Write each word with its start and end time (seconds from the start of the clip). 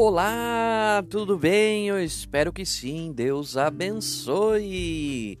Olá, 0.00 1.04
tudo 1.10 1.36
bem? 1.36 1.88
Eu 1.88 2.00
espero 2.00 2.52
que 2.52 2.64
sim. 2.64 3.12
Deus 3.12 3.56
abençoe. 3.56 5.40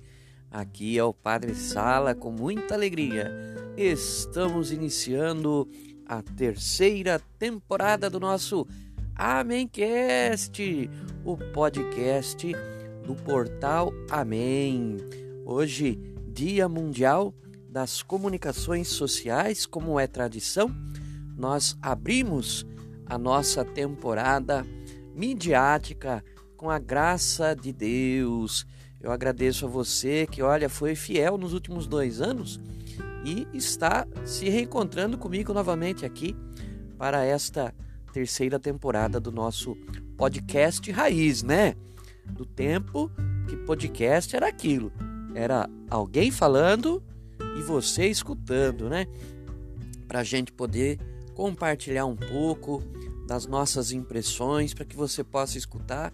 Aqui 0.50 0.98
é 0.98 1.04
o 1.04 1.14
Padre 1.14 1.54
Sala 1.54 2.12
com 2.12 2.32
muita 2.32 2.74
alegria. 2.74 3.32
Estamos 3.76 4.72
iniciando 4.72 5.68
a 6.04 6.20
terceira 6.22 7.22
temporada 7.38 8.10
do 8.10 8.18
nosso 8.18 8.66
Amencast, 9.14 10.90
o 11.24 11.36
podcast 11.36 12.52
do 13.06 13.14
portal 13.14 13.92
Amém. 14.10 14.96
Hoje, 15.46 16.00
Dia 16.32 16.68
Mundial 16.68 17.32
das 17.70 18.02
Comunicações 18.02 18.88
Sociais, 18.88 19.66
como 19.66 20.00
é 20.00 20.08
tradição, 20.08 20.68
nós 21.36 21.78
abrimos 21.80 22.66
a 23.08 23.16
nossa 23.16 23.64
temporada 23.64 24.64
midiática 25.14 26.22
com 26.56 26.70
a 26.70 26.78
graça 26.78 27.54
de 27.54 27.72
Deus. 27.72 28.66
Eu 29.00 29.12
agradeço 29.12 29.66
a 29.66 29.68
você 29.68 30.26
que, 30.26 30.42
olha, 30.42 30.68
foi 30.68 30.94
fiel 30.94 31.38
nos 31.38 31.52
últimos 31.52 31.86
dois 31.86 32.20
anos 32.20 32.60
e 33.24 33.46
está 33.52 34.06
se 34.24 34.48
reencontrando 34.48 35.16
comigo 35.16 35.52
novamente 35.52 36.04
aqui 36.04 36.36
para 36.96 37.24
esta 37.24 37.74
terceira 38.12 38.58
temporada 38.58 39.20
do 39.20 39.30
nosso 39.30 39.76
podcast 40.16 40.90
Raiz, 40.90 41.42
né? 41.42 41.74
Do 42.26 42.44
tempo 42.44 43.10
que 43.48 43.56
podcast 43.56 44.34
era 44.34 44.48
aquilo, 44.48 44.92
era 45.34 45.68
alguém 45.88 46.30
falando 46.30 47.02
e 47.56 47.62
você 47.62 48.06
escutando, 48.06 48.88
né? 48.88 49.06
Para 50.06 50.20
a 50.20 50.24
gente 50.24 50.52
poder 50.52 50.98
compartilhar 51.38 52.04
um 52.04 52.16
pouco 52.16 52.82
das 53.24 53.46
nossas 53.46 53.92
impressões 53.92 54.74
para 54.74 54.84
que 54.84 54.96
você 54.96 55.22
possa 55.22 55.56
escutar 55.56 56.12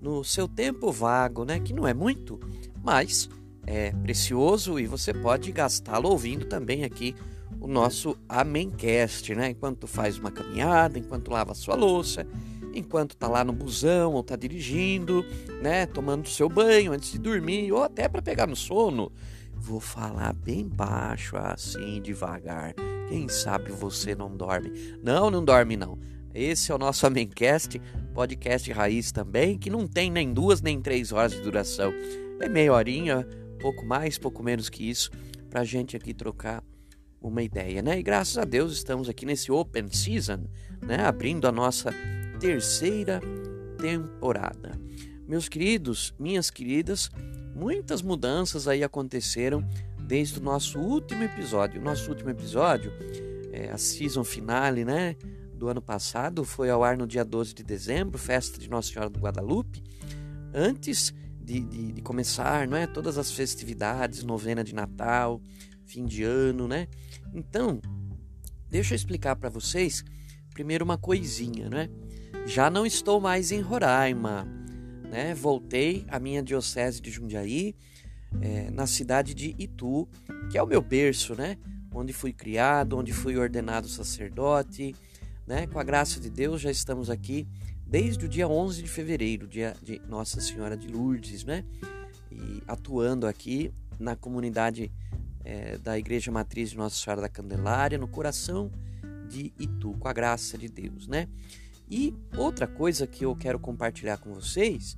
no 0.00 0.24
seu 0.24 0.48
tempo 0.48 0.90
vago, 0.90 1.44
né? 1.44 1.60
Que 1.60 1.74
não 1.74 1.86
é 1.86 1.92
muito, 1.92 2.40
mas 2.82 3.28
é 3.66 3.92
precioso 3.92 4.80
e 4.80 4.86
você 4.86 5.12
pode 5.12 5.52
gastá-lo 5.52 6.08
ouvindo 6.08 6.46
também 6.46 6.84
aqui 6.84 7.14
o 7.60 7.68
nosso 7.68 8.16
Amencast, 8.26 9.34
né? 9.34 9.50
Enquanto 9.50 9.86
faz 9.86 10.16
uma 10.16 10.30
caminhada, 10.30 10.98
enquanto 10.98 11.30
lava 11.30 11.52
sua 11.52 11.74
louça, 11.74 12.26
enquanto 12.72 13.14
tá 13.14 13.28
lá 13.28 13.44
no 13.44 13.52
busão 13.52 14.14
ou 14.14 14.22
tá 14.22 14.36
dirigindo, 14.36 15.22
né? 15.60 15.84
Tomando 15.84 16.26
seu 16.30 16.48
banho 16.48 16.92
antes 16.92 17.12
de 17.12 17.18
dormir 17.18 17.70
ou 17.72 17.82
até 17.82 18.08
para 18.08 18.22
pegar 18.22 18.46
no 18.46 18.56
sono. 18.56 19.12
Vou 19.54 19.80
falar 19.80 20.32
bem 20.32 20.66
baixo, 20.66 21.36
assim, 21.36 22.00
devagar. 22.00 22.74
Quem 23.12 23.28
sabe 23.28 23.70
você 23.70 24.14
não 24.14 24.34
dorme? 24.34 24.72
Não, 25.02 25.30
não 25.30 25.44
dorme 25.44 25.76
não. 25.76 25.98
Esse 26.34 26.72
é 26.72 26.74
o 26.74 26.78
nosso 26.78 27.06
Amencast, 27.06 27.78
podcast 28.14 28.72
raiz 28.72 29.12
também, 29.12 29.58
que 29.58 29.68
não 29.68 29.86
tem 29.86 30.10
nem 30.10 30.32
duas 30.32 30.62
nem 30.62 30.80
três 30.80 31.12
horas 31.12 31.32
de 31.32 31.42
duração. 31.42 31.92
É 32.40 32.48
meia 32.48 32.72
horinha, 32.72 33.28
pouco 33.60 33.84
mais, 33.84 34.16
pouco 34.16 34.42
menos 34.42 34.70
que 34.70 34.88
isso, 34.88 35.10
para 35.50 35.60
a 35.60 35.64
gente 35.64 35.94
aqui 35.94 36.14
trocar 36.14 36.64
uma 37.20 37.42
ideia, 37.42 37.82
né? 37.82 37.98
E 37.98 38.02
graças 38.02 38.38
a 38.38 38.46
Deus 38.46 38.72
estamos 38.72 39.10
aqui 39.10 39.26
nesse 39.26 39.52
Open 39.52 39.88
Season, 39.92 40.46
né? 40.80 41.04
Abrindo 41.04 41.46
a 41.46 41.52
nossa 41.52 41.92
terceira 42.40 43.20
temporada. 43.78 44.72
Meus 45.28 45.50
queridos, 45.50 46.14
minhas 46.18 46.50
queridas, 46.50 47.10
muitas 47.54 48.00
mudanças 48.00 48.66
aí 48.66 48.82
aconteceram 48.82 49.62
desde 50.06 50.38
o 50.38 50.42
nosso 50.42 50.78
último 50.78 51.22
episódio. 51.22 51.80
O 51.80 51.84
nosso 51.84 52.10
último 52.10 52.30
episódio, 52.30 52.92
é 53.52 53.70
a 53.70 53.78
season 53.78 54.24
finale, 54.24 54.84
né? 54.84 55.16
do 55.62 55.68
ano 55.68 55.80
passado 55.80 56.44
foi 56.44 56.70
ao 56.70 56.82
ar 56.82 56.96
no 56.96 57.06
dia 57.06 57.24
12 57.24 57.54
de 57.54 57.62
dezembro, 57.62 58.18
festa 58.18 58.58
de 58.58 58.68
Nossa 58.68 58.92
Senhora 58.92 59.08
do 59.08 59.20
Guadalupe, 59.20 59.80
antes 60.52 61.14
de, 61.40 61.60
de, 61.60 61.92
de 61.92 62.02
começar 62.02 62.66
não 62.66 62.76
é, 62.76 62.84
todas 62.84 63.16
as 63.16 63.30
festividades, 63.30 64.24
novena 64.24 64.64
de 64.64 64.74
Natal, 64.74 65.40
fim 65.86 66.04
de 66.04 66.24
ano, 66.24 66.66
né? 66.66 66.88
Então, 67.32 67.80
deixa 68.68 68.92
eu 68.92 68.96
explicar 68.96 69.36
para 69.36 69.48
vocês 69.48 70.02
primeiro 70.52 70.84
uma 70.84 70.98
coisinha, 70.98 71.70
né? 71.70 71.88
Já 72.44 72.68
não 72.68 72.84
estou 72.84 73.20
mais 73.20 73.52
em 73.52 73.60
Roraima, 73.60 74.44
né? 75.08 75.32
Voltei 75.32 76.04
à 76.08 76.18
minha 76.18 76.42
diocese 76.42 77.00
de 77.00 77.08
Jundiaí, 77.08 77.76
é, 78.40 78.70
na 78.70 78.86
cidade 78.86 79.34
de 79.34 79.54
Itu, 79.58 80.08
que 80.50 80.58
é 80.58 80.62
o 80.62 80.66
meu 80.66 80.80
berço, 80.80 81.34
né? 81.34 81.56
Onde 81.94 82.12
fui 82.12 82.32
criado, 82.32 82.96
onde 82.96 83.12
fui 83.12 83.36
ordenado 83.36 83.88
sacerdote, 83.88 84.94
né? 85.46 85.66
Com 85.66 85.78
a 85.78 85.84
graça 85.84 86.18
de 86.20 86.30
Deus, 86.30 86.60
já 86.60 86.70
estamos 86.70 87.10
aqui 87.10 87.46
desde 87.86 88.24
o 88.24 88.28
dia 88.28 88.48
11 88.48 88.82
de 88.82 88.88
fevereiro, 88.88 89.46
dia 89.46 89.76
de 89.82 90.00
Nossa 90.08 90.40
Senhora 90.40 90.76
de 90.76 90.88
Lourdes, 90.88 91.44
né? 91.44 91.64
E 92.30 92.62
atuando 92.66 93.26
aqui 93.26 93.70
na 93.98 94.16
comunidade 94.16 94.90
é, 95.44 95.76
da 95.78 95.98
Igreja 95.98 96.30
Matriz 96.32 96.70
de 96.70 96.76
Nossa 96.76 96.96
Senhora 96.96 97.20
da 97.20 97.28
Candelária, 97.28 97.98
no 97.98 98.08
coração 98.08 98.70
de 99.28 99.52
Itu, 99.58 99.92
com 99.98 100.08
a 100.08 100.12
graça 100.12 100.56
de 100.56 100.68
Deus, 100.68 101.06
né? 101.06 101.28
E 101.90 102.14
outra 102.36 102.66
coisa 102.66 103.06
que 103.06 103.24
eu 103.24 103.36
quero 103.36 103.58
compartilhar 103.58 104.16
com 104.16 104.32
vocês 104.32 104.96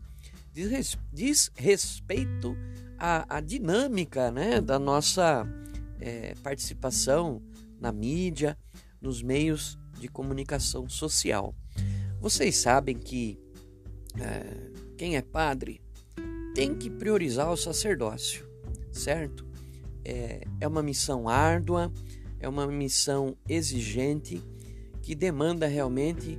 diz, 0.55 1.51
respeito 1.57 2.57
à, 2.99 3.37
à, 3.37 3.41
dinâmica 3.41 4.31
né, 4.31 4.61
da 4.61 4.79
nossa 4.79 5.47
é, 6.01 6.35
participação 6.43 7.43
na 7.81 7.91
mídia, 7.91 8.57
nos 9.01 9.21
meios 9.21 9.77
de 9.99 10.07
comunicação 10.09 10.89
social. 10.89 11.55
Vocês 12.21 12.57
sabem 12.57 12.97
que 12.97 13.39
é, 14.19 14.71
quem 14.97 15.17
é 15.17 15.23
padre 15.23 15.81
tem 16.55 16.75
que 16.75 16.89
priorizar 16.89 17.51
o 17.51 17.57
sacerdócio, 17.57 18.49
certo? 18.93 19.45
É, 20.05 20.47
é 20.61 20.69
uma 20.69 20.83
missão 20.83 21.29
árdua, 21.29 21.93
é 22.39 22.49
uma 22.49 22.67
missão 22.67 23.37
exigente 23.49 24.41
que 25.03 25.15
demanda 25.15 25.67
realmente 25.67 26.39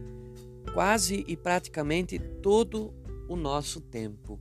quase 0.73 1.23
e 1.27 1.35
praticamente 1.35 2.17
todo 2.17 2.93
o 3.27 3.35
nosso 3.35 3.81
tempo. 3.81 4.39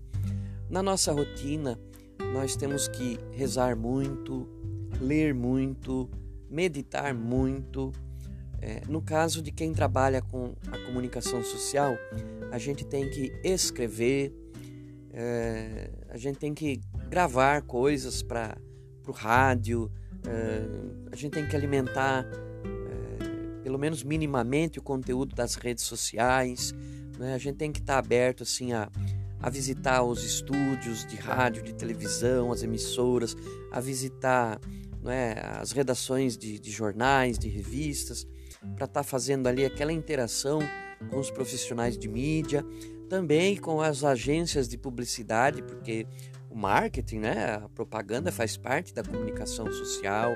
Na 0.69 0.83
nossa 0.83 1.12
rotina, 1.12 1.78
nós 2.33 2.56
temos 2.56 2.89
que 2.89 3.19
rezar 3.33 3.77
muito, 3.77 4.49
ler 5.00 5.34
muito, 5.34 6.11
meditar 6.50 7.15
muito, 7.15 7.93
é, 8.61 8.81
no 8.89 9.03
caso 9.03 9.43
de 9.43 9.53
quem 9.53 9.75
trabalha 9.75 10.23
com 10.23 10.55
a 10.73 10.78
comunicação 10.87 11.44
social, 11.44 11.97
a 12.50 12.56
gente 12.56 12.83
tem 12.83 13.11
que 13.11 13.31
escrever, 13.44 14.33
é, 15.12 15.91
a 16.09 16.17
gente 16.17 16.39
tem 16.39 16.55
que 16.55 16.81
gravar 17.11 17.61
coisas 17.62 18.23
para 18.23 18.56
o 19.06 19.12
rádio, 19.12 19.93
é, 20.27 21.11
a 21.12 21.17
gente 21.17 21.33
tem 21.33 21.47
que 21.47 21.55
alimentar, 21.55 22.25
é, 22.25 23.61
pelo 23.62 23.78
menos 23.78 24.03
minimamente, 24.03 24.78
o 24.78 24.83
conteúdo 24.83 25.34
das 25.34 25.56
redes 25.56 25.84
sociais, 25.84 26.73
né? 27.19 27.34
a 27.34 27.38
gente 27.38 27.56
tem 27.56 27.72
que 27.72 27.80
estar 27.80 27.94
tá 27.94 27.98
aberto 27.98 28.42
assim 28.42 28.72
a, 28.72 28.91
a 29.41 29.50
visitar 29.50 30.02
os 30.02 30.25
estúdios 30.25 31.04
de 31.06 31.16
rádio, 31.16 31.62
de 31.62 31.75
televisão, 31.75 32.52
as 32.52 32.62
emissoras, 32.62 33.36
a 33.70 33.80
visitar 33.80 34.60
é, 35.06 35.58
as 35.60 35.72
redações 35.72 36.36
de, 36.36 36.58
de 36.58 36.70
jornais, 36.70 37.38
de 37.38 37.48
revistas 37.48 38.26
para 38.76 38.86
estar 38.86 38.88
tá 38.88 39.02
fazendo 39.02 39.47
ali 39.47 39.64
aquela 39.64 39.92
interação 39.92 40.60
com 41.10 41.19
os 41.19 41.30
profissionais 41.30 41.98
de 41.98 42.08
mídia, 42.08 42.64
também 43.08 43.56
com 43.56 43.81
as 43.81 44.02
agências 44.02 44.69
de 44.69 44.78
publicidade, 44.78 45.62
porque 45.62 46.06
o 46.50 46.56
marketing, 46.56 47.19
né, 47.19 47.60
a 47.64 47.69
propaganda 47.69 48.32
faz 48.32 48.56
parte 48.56 48.94
da 48.94 49.02
comunicação 49.02 49.70
social. 49.72 50.34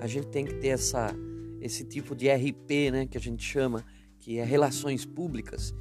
A 0.00 0.06
gente 0.06 0.28
tem 0.28 0.44
que 0.44 0.54
ter 0.54 0.68
essa, 0.68 1.14
esse 1.60 1.84
tipo 1.84 2.14
de 2.14 2.28
RP, 2.30 2.90
né, 2.92 3.06
que 3.06 3.18
a 3.18 3.20
gente 3.20 3.44
chama, 3.44 3.84
que 4.18 4.38
é 4.38 4.44
relações 4.44 5.04
públicas, 5.04 5.74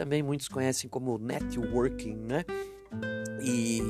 também 0.00 0.22
muitos 0.22 0.48
conhecem 0.48 0.88
como 0.88 1.18
networking, 1.18 2.16
né? 2.16 2.42
E 3.42 3.82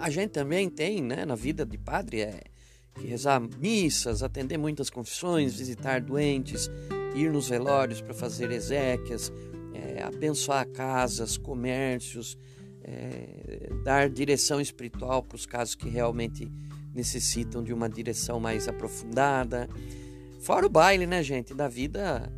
a 0.00 0.10
gente 0.10 0.30
também 0.30 0.68
tem, 0.68 1.00
né, 1.00 1.24
na 1.24 1.36
vida 1.36 1.64
de 1.64 1.78
padre 1.78 2.22
é 2.22 2.40
rezar 3.00 3.40
missas, 3.40 4.24
atender 4.24 4.58
muitas 4.58 4.90
confissões, 4.90 5.54
visitar 5.54 6.00
doentes, 6.00 6.68
ir 7.14 7.30
nos 7.30 7.48
velórios 7.48 8.00
para 8.00 8.12
fazer 8.12 8.50
exéquias, 8.50 9.32
é, 9.72 10.02
abençoar 10.02 10.66
casas, 10.66 11.38
comércios, 11.38 12.36
é, 12.82 13.70
dar 13.84 14.10
direção 14.10 14.60
espiritual 14.60 15.22
para 15.22 15.36
os 15.36 15.46
casos 15.46 15.76
que 15.76 15.88
realmente 15.88 16.50
necessitam 16.92 17.62
de 17.62 17.72
uma 17.72 17.88
direção 17.88 18.40
mais 18.40 18.66
aprofundada. 18.66 19.68
Fora 20.40 20.66
o 20.66 20.68
baile, 20.68 21.06
né, 21.06 21.22
gente, 21.22 21.54
da 21.54 21.68
vida 21.68 22.28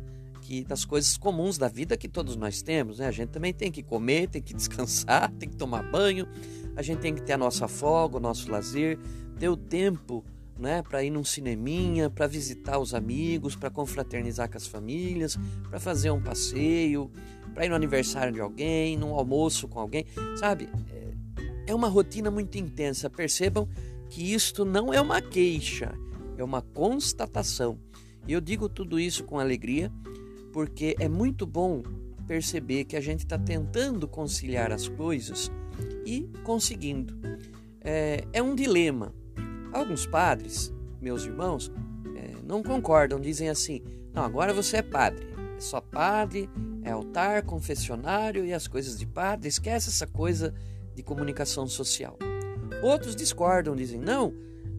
que 0.45 0.63
das 0.63 0.85
coisas 0.85 1.17
comuns 1.17 1.57
da 1.57 1.67
vida 1.67 1.97
que 1.97 2.07
todos 2.07 2.35
nós 2.35 2.61
temos, 2.61 2.99
né? 2.99 3.07
A 3.07 3.11
gente 3.11 3.29
também 3.29 3.51
tem 3.51 3.71
que 3.71 3.81
comer, 3.81 4.29
tem 4.29 4.41
que 4.41 4.53
descansar, 4.55 5.31
tem 5.31 5.49
que 5.49 5.55
tomar 5.55 5.81
banho, 5.81 6.27
a 6.75 6.83
gente 6.83 6.99
tem 6.99 7.15
que 7.15 7.21
ter 7.21 7.33
a 7.33 7.37
nossa 7.37 7.67
folga, 7.67 8.17
o 8.17 8.19
nosso 8.19 8.51
lazer, 8.51 8.99
ter 9.39 9.49
o 9.49 9.57
tempo 9.57 10.23
né, 10.57 10.83
para 10.83 11.03
ir 11.03 11.09
num 11.09 11.23
cineminha, 11.23 12.09
para 12.11 12.27
visitar 12.27 12.77
os 12.77 12.93
amigos, 12.93 13.55
para 13.55 13.71
confraternizar 13.71 14.49
com 14.49 14.55
as 14.55 14.67
famílias, 14.67 15.37
para 15.67 15.79
fazer 15.79 16.11
um 16.11 16.21
passeio, 16.21 17.11
para 17.53 17.65
ir 17.65 17.69
no 17.69 17.75
aniversário 17.75 18.31
de 18.31 18.39
alguém, 18.39 18.95
num 18.95 19.15
almoço 19.15 19.67
com 19.67 19.79
alguém, 19.79 20.05
sabe? 20.39 20.69
É, 20.91 21.71
é 21.71 21.75
uma 21.75 21.87
rotina 21.87 22.29
muito 22.29 22.57
intensa. 22.57 23.09
Percebam 23.09 23.67
que 24.09 24.31
isto 24.31 24.63
não 24.63 24.93
é 24.93 25.01
uma 25.01 25.21
queixa, 25.21 25.93
é 26.37 26.43
uma 26.43 26.61
constatação. 26.61 27.79
E 28.27 28.33
eu 28.33 28.39
digo 28.39 28.69
tudo 28.69 28.99
isso 28.99 29.23
com 29.23 29.39
alegria, 29.39 29.91
porque 30.55 30.95
é 31.01 31.09
muito 31.09 31.45
bom 31.45 31.83
perceber 32.25 32.85
que 32.85 32.95
a 32.95 33.01
gente 33.01 33.25
está 33.25 33.37
tentando 33.37 34.07
conciliar 34.07 34.71
as 34.71 34.87
coisas 34.87 35.51
e 36.05 36.31
conseguindo. 36.45 37.13
É, 37.81 38.23
é, 38.31 38.41
um 38.41 38.55
dilema. 38.55 39.13
Alguns 39.73 40.05
padres, 40.05 40.73
meus 41.01 41.25
irmãos, 41.25 41.69
é, 42.15 42.41
não 42.41 42.63
concordam, 42.63 43.19
dizem 43.19 43.49
assim: 43.49 43.83
não, 44.13 44.23
agora 44.23 44.53
você 44.53 44.77
é 44.77 44.81
padre, 44.81 45.27
é 45.57 45.59
só 45.59 45.81
padre, 45.81 46.49
é 46.83 46.91
altar, 46.91 47.43
confessionário 47.43 48.45
e 48.45 48.53
as 48.53 48.65
coisas 48.65 48.97
de 48.97 49.05
padre, 49.05 49.49
esquece 49.49 49.89
essa 49.89 50.07
coisa 50.07 50.53
de 50.95 51.03
comunicação 51.03 51.67
social. 51.67 52.17
Outros 52.81 53.13
discordam, 53.13 53.75
dizem: 53.75 53.99
não, 53.99 54.33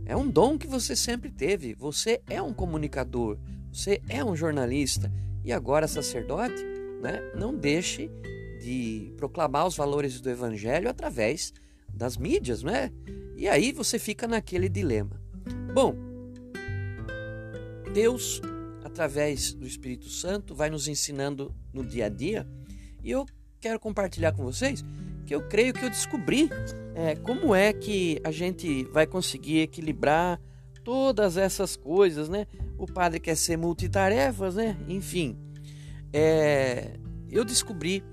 é 0.07 0.17
um 0.17 0.27
dom 0.27 0.57
que 0.57 0.67
você 0.67 0.97
sempre 0.97 1.31
teve, 1.31 1.75
você 1.75 2.23
é 2.31 2.41
um 2.41 2.55
comunicador, 2.55 3.37
você 3.71 4.01
é 4.09 4.25
um 4.25 4.35
jornalista 4.35 5.13
e 5.47 5.53
agora 5.53 5.87
sacerdote, 5.87 6.61
né? 7.01 7.21
Não 7.37 7.55
deixe 7.55 8.11
de 8.61 9.15
proclamar 9.17 9.65
os 9.65 9.77
valores 9.77 10.21
do 10.21 10.29
evangelho 10.29 10.91
através 10.91 11.55
das 11.89 12.17
mídias, 12.17 12.65
né? 12.65 12.91
E 13.37 13.49
aí 13.49 13.71
você 13.71 13.97
fica 13.97 14.27
naquele 14.27 14.69
dilema. 14.69 15.23
Bom, 15.73 15.95
Deus, 17.95 18.43
através 18.83 19.55
do 19.55 19.65
Espírito 19.65 20.09
Santo, 20.09 20.53
vai 20.53 20.69
nos 20.69 20.89
ensinando 20.89 21.55
no 21.73 21.87
dia 21.87 22.07
a 22.07 22.09
dia 22.09 22.45
e 23.05 23.13
eu 23.13 23.25
quero 23.61 23.79
compartilhar 23.79 24.33
com 24.33 24.43
vocês 24.43 24.85
que 25.25 25.35
eu 25.35 25.47
creio 25.49 25.73
que 25.73 25.85
eu 25.85 25.91
descobri 25.91 26.51
é, 26.95 27.15
como 27.15 27.55
é 27.55 27.73
que 27.73 28.21
a 28.25 28.33
gente 28.33 28.85
vai 28.87 29.07
conseguir 29.07 29.61
equilibrar 29.61 30.41
todas 30.83 31.37
essas 31.37 31.77
coisas, 31.77 32.29
né? 32.29 32.47
O 32.79 32.87
padre 32.87 33.21
quer 33.21 33.37
ser 33.37 33.57
multitarefas, 33.57 34.57
né? 34.57 34.77
Enfim, 34.89 35.39
é, 36.13 36.99
eu 37.31 37.45
descobri 37.45 38.05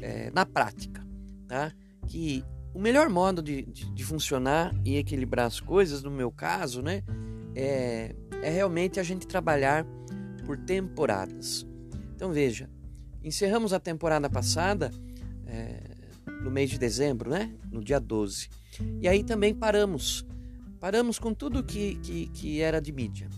é, 0.00 0.30
na 0.32 0.44
prática, 0.44 1.04
tá? 1.46 1.72
Que 2.06 2.44
o 2.74 2.80
melhor 2.80 3.08
modo 3.08 3.42
de, 3.42 3.62
de, 3.66 3.90
de, 3.92 4.04
funcionar 4.04 4.72
e 4.84 4.96
equilibrar 4.96 5.46
as 5.46 5.60
coisas, 5.60 6.02
no 6.02 6.10
meu 6.10 6.30
caso, 6.30 6.82
né? 6.82 7.02
É, 7.54 8.14
é 8.42 8.50
realmente 8.50 8.98
a 8.98 9.02
gente 9.02 9.26
trabalhar 9.26 9.84
por 10.44 10.56
temporadas. 10.58 11.66
Então 12.14 12.32
veja, 12.32 12.68
encerramos 13.22 13.72
a 13.72 13.80
temporada 13.80 14.28
passada 14.28 14.90
é, 15.46 15.80
no 16.42 16.50
mês 16.50 16.70
de 16.70 16.78
dezembro, 16.78 17.30
né? 17.30 17.52
No 17.70 17.82
dia 17.82 18.00
12. 18.00 18.48
E 19.00 19.08
aí 19.08 19.22
também 19.22 19.54
paramos 19.54 20.24
Paramos 20.80 21.18
com 21.18 21.34
tudo 21.34 21.62
que, 21.62 21.96
que, 21.96 22.26
que 22.28 22.60
era 22.62 22.80
de 22.80 22.90
mídia. 22.90 23.28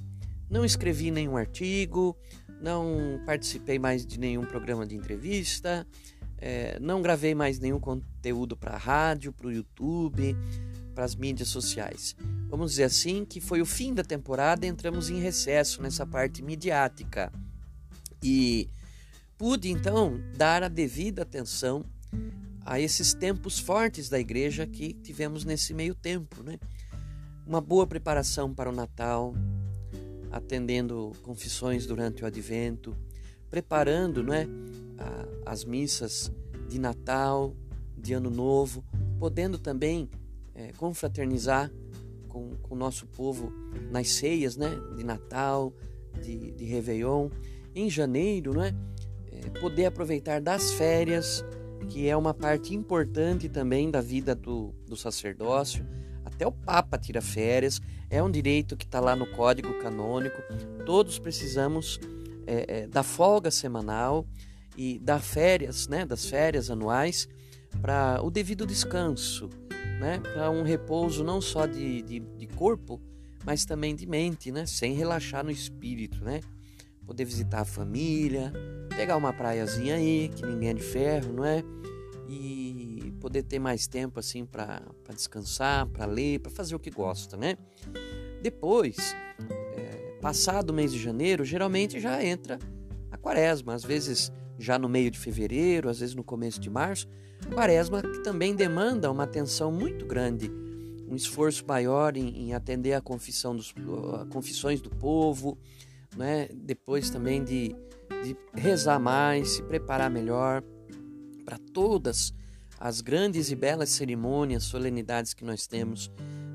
Não 0.53 0.67
escrevi 0.67 1.11
nenhum 1.11 1.35
artigo, 1.35 2.15
não 2.61 3.19
participei 3.25 3.79
mais 3.79 4.05
de 4.05 4.21
nenhum 4.21 4.45
programa 4.45 4.87
de 4.87 4.95
entrevista, 4.95 5.87
é, 6.37 6.79
não 6.79 7.01
gravei 7.01 7.35
mais 7.35 7.59
nenhum 7.59 7.81
conteúdo 7.81 8.55
para 8.55 8.75
a 8.75 8.77
rádio, 8.77 9.33
para 9.33 9.47
o 9.47 9.51
YouTube, 9.51 10.37
para 10.95 11.05
as 11.05 11.15
mídias 11.15 11.49
sociais. 11.49 12.15
Vamos 12.51 12.73
dizer 12.73 12.85
assim 12.85 13.25
que 13.25 13.41
foi 13.41 13.63
o 13.63 13.67
fim 13.67 13.95
da 13.95 14.05
temporada, 14.05 14.67
entramos 14.67 15.09
em 15.09 15.19
recesso 15.19 15.81
nessa 15.81 16.05
parte 16.05 16.43
midiática. 16.43 17.33
E 18.23 18.69
pude 19.39 19.71
então 19.71 20.21
dar 20.37 20.63
a 20.63 20.69
devida 20.69 21.23
atenção 21.23 21.83
a 22.61 22.79
esses 22.79 23.15
tempos 23.15 23.59
fortes 23.59 24.11
da 24.11 24.21
igreja 24.21 24.67
que 24.67 24.93
tivemos 24.93 25.47
nesse 25.47 25.73
meio 25.73 25.95
tempo, 25.95 26.43
né? 26.43 26.59
uma 27.47 27.61
boa 27.63 27.87
preparação 27.87 28.53
para 28.53 28.69
o 28.69 28.73
Natal, 28.73 29.35
atendendo 30.33 31.13
confissões 31.23 31.87
durante 31.87 32.25
o 32.25 32.27
Advento, 32.27 32.97
preparando 33.51 34.23
não 34.23 34.33
é, 34.33 34.49
as 35.45 35.65
missas 35.65 36.33
de 36.69 36.81
Natal, 36.81 37.55
de 37.97 38.15
Ano 38.15 38.31
Novo, 38.31 38.83
podendo 39.19 39.59
também 39.59 40.09
é, 40.55 40.73
confraternizar 40.73 41.71
com, 42.29 42.57
com 42.63 42.75
o 42.75 42.79
nosso 42.79 43.07
povo 43.07 43.53
nas 43.91 44.09
ceias 44.09 44.57
né, 44.57 44.71
de 44.97 45.05
Natal, 45.05 45.73
de, 46.21 46.53
de 46.53 46.65
Réveillon. 46.65 47.29
Em 47.75 47.91
janeiro, 47.91 48.55
não 48.55 48.63
é, 48.63 48.75
é, 49.31 49.61
poder 49.61 49.85
aproveitar 49.85 50.41
das 50.41 50.73
férias, 50.73 51.45
que 51.91 52.09
é 52.09 52.17
uma 52.17 52.33
parte 52.33 52.75
importante 52.75 53.49
também 53.49 53.91
da 53.91 54.01
vida 54.01 54.35
do, 54.35 54.73
do 54.87 54.97
sacerdócio 54.97 55.87
até 56.35 56.47
o 56.47 56.53
Papa 56.53 56.99
tira 56.99 57.21
férias, 57.21 57.81
é 58.11 58.23
um 58.23 58.31
direito 58.31 58.77
que 58.77 58.85
está 58.85 59.01
lá 59.01 59.15
no 59.15 59.27
Código 59.27 59.73
Canônico. 59.81 60.43
Todos 60.85 61.19
precisamos 61.19 62.01
é, 62.47 62.83
é, 62.83 62.87
da 62.87 63.03
folga 63.03 63.51
semanal 63.51 64.27
e 64.77 64.99
da 64.99 65.19
férias, 65.19 65.89
né, 65.89 66.05
das 66.05 66.27
férias 66.27 66.71
anuais, 66.71 67.29
para 67.81 68.21
o 68.23 68.31
devido 68.31 68.67
descanso, 68.67 69.49
né, 70.01 70.21
para 70.33 70.51
um 70.51 70.63
repouso 70.63 71.25
não 71.25 71.41
só 71.41 71.67
de, 71.67 72.03
de, 72.03 72.21
de, 72.21 72.47
corpo, 72.49 73.01
mas 73.45 73.65
também 73.65 73.95
de 73.95 74.07
mente, 74.07 74.51
né, 74.51 74.67
sem 74.67 74.95
relaxar 74.95 75.45
no 75.45 75.51
espírito, 75.51 76.23
né, 76.25 76.41
poder 77.07 77.25
visitar 77.25 77.61
a 77.61 77.65
família, 77.65 78.53
pegar 78.89 79.17
uma 79.17 79.33
praiazinha 79.33 79.97
aí, 79.97 80.31
que 80.35 80.45
ninguém 80.45 80.71
é 80.71 80.75
de 80.75 80.83
ferro, 80.83 81.33
não 81.33 81.45
é? 81.45 81.63
Poder 83.23 83.45
ter 83.45 83.61
mais 83.61 83.87
tempo 83.87 84.19
assim 84.19 84.45
para 84.45 84.83
descansar, 85.15 85.87
para 85.87 86.07
ler, 86.07 86.41
para 86.41 86.51
fazer 86.51 86.75
o 86.75 86.79
que 86.81 86.91
gosta, 86.91 87.37
né? 87.37 87.57
Depois, 88.43 89.15
é, 89.77 90.19
passado 90.21 90.71
o 90.71 90.75
mês 90.75 90.93
de 90.93 90.99
janeiro, 90.99 91.45
geralmente 91.45 92.01
já 92.01 92.21
entra 92.25 92.59
a 93.13 93.17
quaresma, 93.17 93.75
às 93.75 93.85
vezes 93.85 94.33
já 94.59 94.77
no 94.77 94.89
meio 94.89 95.09
de 95.09 95.21
fevereiro, 95.21 95.89
às 95.89 96.01
vezes 96.01 96.17
no 96.17 96.25
começo 96.25 96.59
de 96.59 96.69
março. 96.69 97.07
Quaresma 97.55 98.03
que 98.03 98.25
também 98.25 98.57
demanda 98.57 99.09
uma 99.09 99.23
atenção 99.23 99.71
muito 99.71 100.05
grande, 100.05 100.51
um 101.09 101.15
esforço 101.15 101.65
maior 101.65 102.17
em, 102.17 102.49
em 102.49 102.55
atender 102.55 102.95
a, 102.95 103.01
confissão 103.01 103.55
dos, 103.55 103.73
a 104.21 104.27
confissões 104.27 104.81
do 104.81 104.91
povo, 104.91 105.57
né? 106.17 106.49
depois 106.53 107.09
também 107.09 107.45
de, 107.45 107.69
de 108.25 108.37
rezar 108.53 108.99
mais, 108.99 109.53
se 109.53 109.63
preparar 109.63 110.11
melhor 110.11 110.61
para 111.45 111.59
todas 111.73 112.35
as 112.83 113.01
grandes 113.01 113.49
e 113.49 113.55
belas 113.55 113.91
cerimônias, 113.91 114.65
solenidades 114.65 115.33
que 115.33 115.45
nós 115.45 115.69
temos 115.69 116.11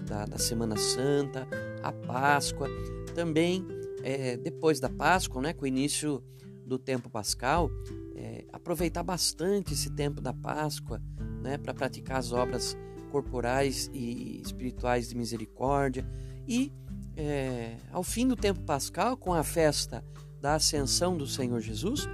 da, 0.05 0.25
da 0.25 0.37
Semana 0.37 0.75
Santa, 0.75 1.47
a 1.81 1.93
Páscoa, 1.93 2.67
também 3.15 3.65
é, 4.03 4.35
depois 4.35 4.77
da 4.77 4.89
Páscoa, 4.89 5.41
né, 5.41 5.53
com 5.53 5.63
o 5.63 5.67
início 5.67 6.21
do 6.65 6.77
tempo 6.77 7.09
pascal, 7.09 7.71
é, 8.13 8.43
aproveitar 8.51 9.03
bastante 9.03 9.71
esse 9.71 9.89
tempo 9.91 10.19
da 10.19 10.33
Páscoa 10.33 11.01
né, 11.41 11.57
para 11.57 11.73
praticar 11.73 12.17
as 12.17 12.33
obras 12.33 12.75
corporais 13.09 13.89
e 13.93 14.41
espirituais 14.41 15.07
de 15.07 15.15
misericórdia. 15.15 16.05
E 16.45 16.73
é, 17.15 17.77
ao 17.89 18.03
fim 18.03 18.27
do 18.27 18.35
tempo 18.35 18.59
pascal, 18.63 19.15
com 19.15 19.33
a 19.33 19.45
festa 19.45 20.03
da 20.41 20.55
Ascensão 20.55 21.15
do 21.15 21.25
Senhor 21.25 21.61
Jesus, 21.61 22.05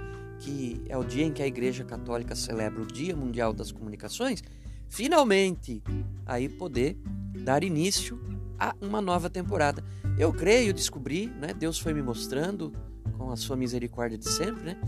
que 0.44 0.82
é 0.90 0.96
o 0.96 1.02
dia 1.02 1.24
em 1.24 1.32
que 1.32 1.42
a 1.42 1.46
Igreja 1.46 1.84
Católica 1.84 2.34
celebra 2.34 2.82
o 2.82 2.86
Dia 2.86 3.16
Mundial 3.16 3.54
das 3.54 3.72
Comunicações, 3.72 4.44
finalmente 4.88 5.82
aí 6.26 6.50
poder 6.50 6.98
dar 7.42 7.64
início 7.64 8.20
a 8.58 8.74
uma 8.78 9.00
nova 9.00 9.30
temporada. 9.30 9.82
Eu 10.18 10.32
creio, 10.34 10.74
descobri, 10.74 11.28
né? 11.28 11.54
Deus 11.54 11.78
foi 11.78 11.94
me 11.94 12.02
mostrando 12.02 12.70
com 13.16 13.30
a 13.30 13.36
sua 13.36 13.56
misericórdia 13.56 14.18
de 14.18 14.28
sempre, 14.28 14.64
né? 14.64 14.80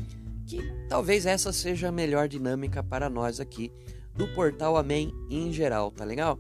Que 0.47 0.61
talvez 0.91 1.25
essa 1.25 1.51
seja 1.55 1.89
a 1.89 1.93
melhor 1.93 2.29
dinâmica 2.29 2.83
para 2.83 3.09
nós 3.09 3.41
aqui 3.41 3.73
do 4.15 4.29
portal 4.35 4.77
Amém 4.77 5.11
em 5.31 5.51
geral, 5.51 5.91
tá 5.91 6.05
legal? 6.05 6.39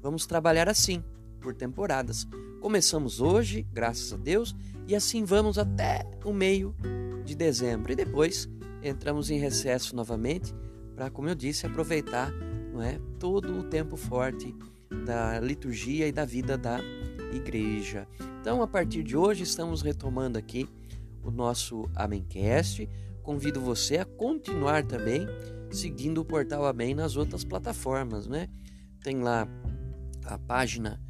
Vamos 0.00 0.24
trabalhar 0.24 0.68
assim, 0.68 1.02
por 1.40 1.52
temporadas. 1.52 2.28
Começamos 2.62 3.20
hoje, 3.20 3.66
graças 3.72 4.12
a 4.12 4.16
Deus, 4.16 4.54
e 4.86 4.94
assim 4.94 5.24
vamos 5.24 5.58
até 5.58 6.08
o 6.24 6.32
meio 6.32 6.72
de 7.24 7.34
dezembro. 7.34 7.90
E 7.90 7.96
depois 7.96 8.48
entramos 8.80 9.32
em 9.32 9.38
recesso 9.40 9.96
novamente 9.96 10.54
para, 10.94 11.10
como 11.10 11.28
eu 11.28 11.34
disse, 11.34 11.66
aproveitar 11.66 12.30
não 12.72 12.80
é, 12.80 13.00
todo 13.18 13.58
o 13.58 13.64
tempo 13.64 13.96
forte 13.96 14.54
da 15.04 15.40
liturgia 15.40 16.06
e 16.06 16.12
da 16.12 16.24
vida 16.24 16.56
da 16.56 16.78
igreja. 17.34 18.06
Então, 18.40 18.62
a 18.62 18.68
partir 18.68 19.02
de 19.02 19.16
hoje, 19.16 19.42
estamos 19.42 19.82
retomando 19.82 20.38
aqui 20.38 20.68
o 21.20 21.32
nosso 21.32 21.90
Amencast. 21.96 22.88
Convido 23.24 23.60
você 23.60 23.96
a 23.96 24.04
continuar 24.04 24.86
também 24.86 25.26
seguindo 25.68 26.18
o 26.18 26.24
portal 26.24 26.64
Amém 26.64 26.94
nas 26.94 27.16
outras 27.16 27.42
plataformas, 27.42 28.28
né? 28.28 28.48
Tem 29.02 29.20
lá 29.20 29.48
a 30.26 30.38
página 30.38 31.00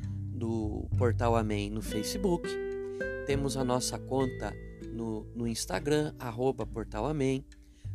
do 0.42 0.88
portal 0.98 1.36
Amém 1.36 1.70
no 1.70 1.80
Facebook, 1.80 2.48
temos 3.28 3.56
a 3.56 3.62
nossa 3.62 3.96
conta 3.96 4.52
no, 4.92 5.24
no 5.36 5.46
Instagram, 5.46 6.12
arroba 6.18 6.66
Portal 6.66 7.06
Amém. 7.06 7.46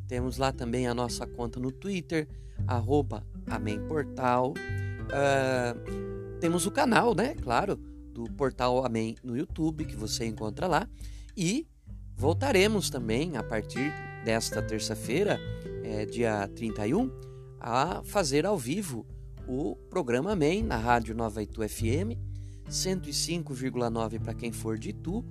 Temos 0.08 0.38
lá 0.38 0.54
também 0.54 0.88
a 0.88 0.94
nossa 0.94 1.28
conta 1.28 1.60
no 1.60 1.74
Twitter, 1.74 2.26
arroba 2.66 3.22
Portal. 3.90 4.54
Uh, 5.12 6.40
temos 6.40 6.66
o 6.66 6.72
canal, 6.72 7.14
né? 7.14 7.36
Claro, 7.36 7.76
do 8.14 8.24
Portal 8.32 8.86
Amém 8.86 9.18
no 9.22 9.36
YouTube, 9.36 9.84
que 9.84 9.98
você 9.98 10.26
encontra 10.26 10.68
lá. 10.68 10.88
E 11.36 11.68
voltaremos 12.16 12.90
também 12.90 13.36
a 13.36 13.44
partir 13.44 13.92
desta 14.24 14.62
terça-feira, 14.62 15.38
é, 15.84 16.06
dia 16.06 16.48
31, 16.56 17.12
a 17.60 18.02
fazer 18.06 18.46
ao 18.46 18.58
vivo 18.58 19.06
o 19.46 19.76
programa 19.90 20.32
Amém 20.32 20.64
na 20.64 20.78
Rádio 20.78 21.14
Nova 21.14 21.44
Itu 21.44 21.68
FM, 21.68 22.27
105,9 22.70 24.20
para 24.20 24.34
quem 24.34 24.52
for 24.52 24.78
de 24.78 24.90
Itu, 24.90 25.24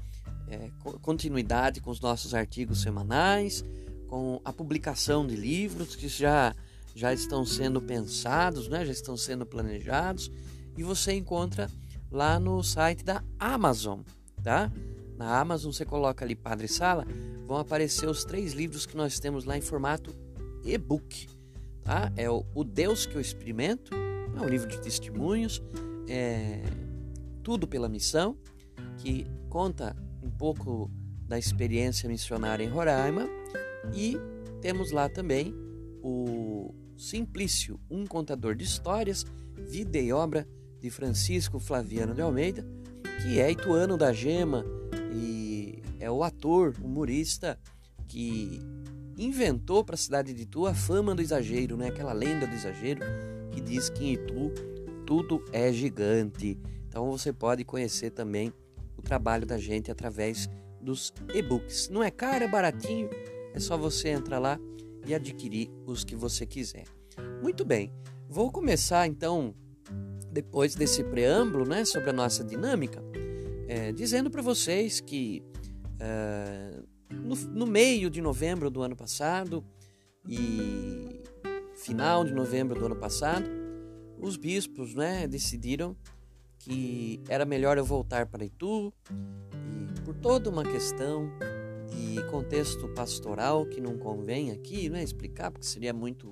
é, 0.48 0.70
continuidade 1.02 1.80
com 1.80 1.90
os 1.90 2.00
nossos 2.00 2.34
artigos 2.34 2.80
semanais, 2.80 3.64
com 4.08 4.40
a 4.44 4.52
publicação 4.52 5.26
de 5.26 5.36
livros 5.36 5.96
que 5.96 6.08
já 6.08 6.54
já 6.94 7.12
estão 7.12 7.44
sendo 7.44 7.80
pensados, 7.82 8.68
né? 8.68 8.82
já 8.82 8.92
estão 8.92 9.18
sendo 9.18 9.44
planejados 9.44 10.32
e 10.78 10.82
você 10.82 11.12
encontra 11.12 11.70
lá 12.10 12.40
no 12.40 12.62
site 12.62 13.04
da 13.04 13.22
Amazon, 13.38 14.00
tá? 14.42 14.72
Na 15.18 15.38
Amazon 15.38 15.72
você 15.72 15.84
coloca 15.84 16.24
ali 16.24 16.34
Padre 16.34 16.66
Sala, 16.66 17.06
vão 17.46 17.58
aparecer 17.58 18.08
os 18.08 18.24
três 18.24 18.54
livros 18.54 18.86
que 18.86 18.96
nós 18.96 19.18
temos 19.18 19.44
lá 19.44 19.58
em 19.58 19.60
formato 19.60 20.14
e-book, 20.64 21.28
tá? 21.82 22.10
É 22.16 22.30
o, 22.30 22.46
o 22.54 22.64
Deus 22.64 23.04
que 23.04 23.14
eu 23.14 23.20
experimento, 23.20 23.94
é 23.94 24.40
um 24.40 24.48
livro 24.48 24.66
de 24.66 24.80
testemunhos, 24.80 25.62
é 26.08 26.62
tudo 27.42 27.68
pela 27.68 27.90
missão, 27.90 28.38
que 28.98 29.26
conta 29.50 29.94
um 30.22 30.30
pouco 30.30 30.90
da 31.26 31.38
experiência 31.38 32.08
missionária 32.08 32.64
em 32.64 32.68
Roraima 32.68 33.28
e 33.94 34.16
temos 34.60 34.90
lá 34.90 35.08
também 35.08 35.54
o 36.02 36.74
Simplício, 36.96 37.78
um 37.90 38.06
contador 38.06 38.54
de 38.54 38.64
histórias, 38.64 39.24
vida 39.54 39.98
e 39.98 40.12
obra 40.12 40.46
de 40.80 40.90
Francisco 40.90 41.58
Flaviano 41.58 42.14
de 42.14 42.22
Almeida, 42.22 42.66
que 43.22 43.38
é 43.38 43.50
ituano 43.50 43.96
da 43.96 44.12
Gema 44.12 44.64
e 45.12 45.82
é 46.00 46.10
o 46.10 46.22
ator, 46.22 46.74
humorista 46.82 47.58
que 48.08 48.60
inventou 49.18 49.84
para 49.84 49.94
a 49.94 49.98
cidade 49.98 50.32
de 50.32 50.42
Itu 50.42 50.66
a 50.66 50.74
fama 50.74 51.14
do 51.14 51.22
exagero, 51.22 51.76
né? 51.76 51.88
Aquela 51.88 52.12
lenda 52.12 52.46
do 52.46 52.54
exagero 52.54 53.00
que 53.50 53.60
diz 53.60 53.88
que 53.88 54.04
em 54.04 54.12
Itu 54.12 54.52
tudo 55.06 55.44
é 55.52 55.72
gigante. 55.72 56.58
Então 56.88 57.10
você 57.10 57.32
pode 57.32 57.64
conhecer 57.64 58.10
também 58.10 58.52
o 58.96 59.02
trabalho 59.02 59.46
da 59.46 59.58
gente 59.58 59.90
através 59.90 60.48
dos 60.80 61.12
e-books. 61.34 61.88
Não 61.88 62.02
é 62.02 62.10
caro, 62.10 62.44
é 62.44 62.48
baratinho, 62.48 63.08
é 63.56 63.58
só 63.58 63.76
você 63.76 64.10
entrar 64.10 64.38
lá 64.38 64.60
e 65.06 65.14
adquirir 65.14 65.70
os 65.86 66.04
que 66.04 66.14
você 66.14 66.44
quiser. 66.44 66.84
Muito 67.42 67.64
bem, 67.64 67.90
vou 68.28 68.52
começar 68.52 69.06
então, 69.06 69.54
depois 70.30 70.74
desse 70.74 71.02
preâmbulo 71.02 71.66
né, 71.66 71.84
sobre 71.86 72.10
a 72.10 72.12
nossa 72.12 72.44
dinâmica, 72.44 73.02
é, 73.66 73.92
dizendo 73.92 74.30
para 74.30 74.42
vocês 74.42 75.00
que 75.00 75.42
é, 75.98 76.82
no, 77.10 77.34
no 77.34 77.66
meio 77.66 78.10
de 78.10 78.20
novembro 78.20 78.70
do 78.70 78.82
ano 78.82 78.94
passado 78.94 79.64
e 80.28 81.22
final 81.76 82.24
de 82.24 82.34
novembro 82.34 82.78
do 82.78 82.84
ano 82.84 82.96
passado, 82.96 83.48
os 84.20 84.36
bispos 84.36 84.94
né, 84.94 85.26
decidiram 85.26 85.96
que 86.58 87.22
era 87.26 87.46
melhor 87.46 87.78
eu 87.78 87.84
voltar 87.84 88.26
para 88.26 88.44
Itu 88.44 88.92
e 89.08 90.00
por 90.02 90.14
toda 90.14 90.50
uma 90.50 90.64
questão 90.64 91.30
de 91.96 92.22
contexto 92.30 92.88
pastoral 92.88 93.64
que 93.66 93.80
não 93.80 93.96
convém 93.96 94.50
aqui 94.50 94.90
né, 94.90 95.02
explicar, 95.02 95.50
porque 95.50 95.66
seria 95.66 95.92
muito 95.92 96.30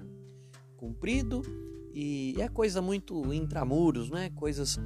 comprido 0.76 1.42
e 1.94 2.34
é 2.38 2.48
coisa 2.48 2.82
muito 2.82 3.32
intramuros, 3.32 4.10
né? 4.10 4.30
Coisas 4.34 4.78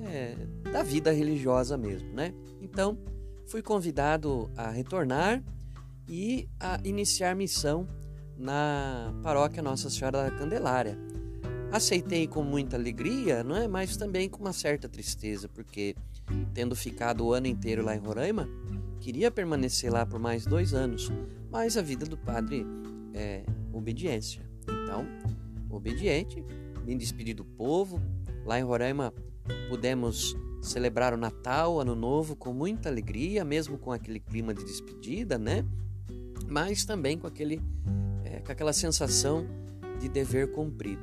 é, 0.00 0.36
da 0.70 0.82
vida 0.82 1.12
religiosa 1.12 1.78
mesmo, 1.78 2.12
né? 2.12 2.34
Então, 2.60 2.98
fui 3.46 3.62
convidado 3.62 4.50
a 4.56 4.68
retornar 4.68 5.42
e 6.08 6.48
a 6.58 6.80
iniciar 6.84 7.34
missão 7.34 7.86
na 8.36 9.14
paróquia 9.22 9.62
Nossa 9.62 9.88
Senhora 9.88 10.24
da 10.24 10.30
Candelária. 10.30 10.98
Aceitei 11.72 12.26
com 12.26 12.42
muita 12.42 12.76
alegria, 12.76 13.42
não 13.42 13.56
é? 13.56 13.68
Mas 13.68 13.96
também 13.96 14.28
com 14.28 14.40
uma 14.40 14.52
certa 14.52 14.88
tristeza, 14.88 15.48
porque 15.48 15.94
tendo 16.52 16.74
ficado 16.74 17.24
o 17.24 17.32
ano 17.32 17.46
inteiro 17.46 17.84
lá 17.84 17.94
em 17.94 17.98
Roraima, 17.98 18.48
queria 19.06 19.30
permanecer 19.30 19.88
lá 19.88 20.04
por 20.04 20.18
mais 20.18 20.44
dois 20.44 20.74
anos, 20.74 21.12
mas 21.48 21.76
a 21.76 21.82
vida 21.82 22.04
do 22.04 22.18
padre 22.18 22.66
é 23.14 23.44
obediência. 23.72 24.42
Então, 24.62 25.06
obediente, 25.70 26.44
me 26.84 26.92
despedi 26.96 27.32
do 27.32 27.44
povo. 27.44 28.02
Lá 28.44 28.58
em 28.58 28.64
Roraima 28.64 29.14
pudemos 29.68 30.36
celebrar 30.60 31.14
o 31.14 31.16
Natal, 31.16 31.78
Ano 31.78 31.94
Novo 31.94 32.34
com 32.34 32.52
muita 32.52 32.88
alegria, 32.88 33.44
mesmo 33.44 33.78
com 33.78 33.92
aquele 33.92 34.18
clima 34.18 34.52
de 34.52 34.64
despedida, 34.64 35.38
né? 35.38 35.64
Mas 36.48 36.84
também 36.84 37.16
com, 37.16 37.28
aquele, 37.28 37.62
é, 38.24 38.40
com 38.40 38.50
aquela 38.50 38.72
sensação 38.72 39.46
de 40.00 40.08
dever 40.08 40.50
cumprido. 40.50 41.02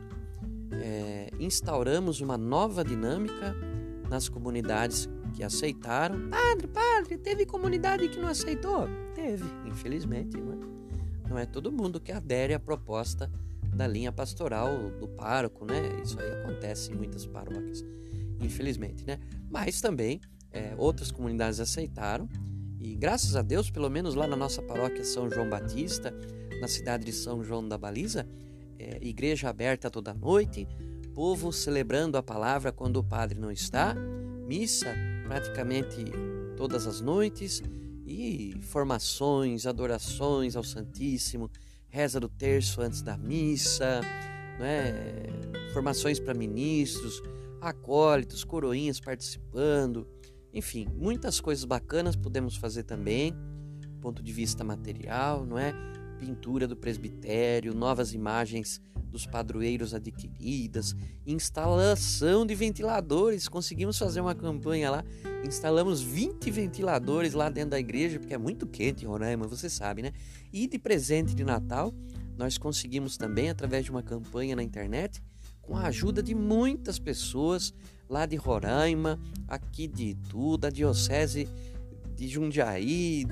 É, 0.74 1.30
instauramos 1.40 2.20
uma 2.20 2.38
nova 2.38 2.84
dinâmica 2.84 3.56
nas 4.10 4.28
comunidades 4.28 5.08
que 5.34 5.44
aceitaram. 5.44 6.30
Padre, 6.30 6.68
padre, 6.68 7.18
teve 7.18 7.46
comunidade 7.46 8.08
que 8.08 8.20
não 8.20 8.30
aceitou? 8.30 8.88
Teve, 9.16 9.46
infelizmente, 9.66 10.38
não 10.38 10.54
é? 10.54 11.30
Não 11.30 11.40
é 11.40 11.46
todo 11.46 11.72
mundo 11.72 12.00
que 12.00 12.12
adere 12.12 12.54
à 12.54 12.60
proposta 12.60 13.30
da 13.74 13.88
linha 13.88 14.12
pastoral 14.12 14.92
do 15.00 15.08
pároco, 15.08 15.66
né? 15.66 16.00
Isso 16.04 16.20
aí 16.20 16.32
acontece 16.32 16.92
em 16.92 16.96
muitas 16.96 17.25
paróquias, 17.25 17.84
infelizmente, 18.40 19.06
né? 19.06 19.20
Mas 19.50 19.82
também 19.82 20.22
é, 20.52 20.75
outras 20.78 21.12
comunidades 21.12 21.60
aceitaram 21.60 22.30
e 22.80 22.96
graças 22.96 23.36
a 23.36 23.42
Deus, 23.42 23.72
pelo 23.72 23.90
menos 23.90 24.13
lá 24.13 24.28
na 24.28 24.36
nossa 24.36 24.62
paróquia 24.62 25.04
São 25.06 25.30
João 25.30 25.50
Batista, 25.50 26.13
na 26.60 26.68
cidade 26.68 27.06
de 27.06 27.13
São 27.13 27.44
João 27.44 27.68
da 27.68 27.78
Baliza, 27.78 28.28
é, 28.78 29.00
igreja 29.02 29.50
aberta 29.50 29.90
toda 29.90 30.13
noite, 30.13 30.68
povo 31.13 31.54
celebrando 31.54 32.18
a 32.18 32.24
palavra 32.24 32.72
quando 32.72 32.98
o 32.98 33.04
padre 33.04 33.40
não 33.40 33.50
está, 33.50 33.96
missa 34.44 34.96
praticamente 35.28 36.04
todas 36.56 36.86
as 36.86 37.02
noites 37.02 37.62
e 38.06 38.56
formações, 38.62 39.66
adorações 39.66 40.56
ao 40.56 40.64
Santíssimo, 40.64 41.50
reza 41.90 42.20
do 42.20 42.30
terço 42.30 42.82
antes 42.82 43.02
da 43.02 43.18
missa, 43.18 44.02
né? 44.60 44.94
formações 45.74 46.20
para 46.20 46.34
ministros, 46.34 47.22
acólitos, 47.62 48.44
coroinhas 48.44 49.00
participando, 49.00 50.08
enfim, 50.54 50.88
muitas 50.96 51.40
coisas 51.40 51.66
bacanas 51.66 52.16
podemos 52.16 52.56
fazer 52.56 52.84
também, 52.84 53.34
ponto 54.04 54.22
de 54.22 54.34
vista 54.34 54.64
material, 54.64 55.46
não 55.46 55.58
é? 55.58 55.74
Pintura 56.24 56.65
do 56.65 56.77
presbitério, 56.77 57.74
novas 57.74 58.13
imagens 58.13 58.82
dos 59.12 59.25
padroeiros 59.25 59.94
adquiridas, 59.94 60.96
instalação 61.27 62.46
de 62.46 62.56
ventiladores. 62.56 63.50
Conseguimos 63.50 63.98
fazer 64.00 64.22
uma 64.22 64.34
campanha 64.34 64.89
lá, 64.89 65.03
instalamos 65.46 66.01
20 66.01 66.50
ventiladores 66.50 67.34
lá 67.34 67.50
dentro 67.50 67.72
da 67.72 67.80
igreja, 67.80 68.20
porque 68.20 68.34
é 68.34 68.38
muito 68.38 68.65
quente 68.65 69.03
em 69.03 69.08
Roraima, 69.08 69.46
você 69.48 69.70
sabe, 69.70 70.01
né? 70.01 70.13
E 70.53 70.65
de 70.65 70.80
presente 70.80 71.36
de 71.36 71.44
Natal, 71.44 71.94
nós 72.38 72.58
conseguimos 72.58 73.18
também, 73.18 73.50
através 73.50 73.84
de 73.84 73.92
uma 73.92 74.01
campanha 74.01 74.56
na 74.56 74.63
internet, 74.63 75.22
com 75.62 75.75
a 75.75 75.88
ajuda 75.88 76.24
de 76.24 76.34
muitas 76.34 77.00
pessoas, 77.00 77.74
lá 78.10 78.25
de 78.25 78.38
Roraima, 78.38 79.20
aqui 79.46 79.88
de 79.88 80.12
Itu, 80.12 80.58
da 80.58 80.70
Diocese 80.70 81.50
de 82.15 82.30
Jundiaí, 82.30 83.25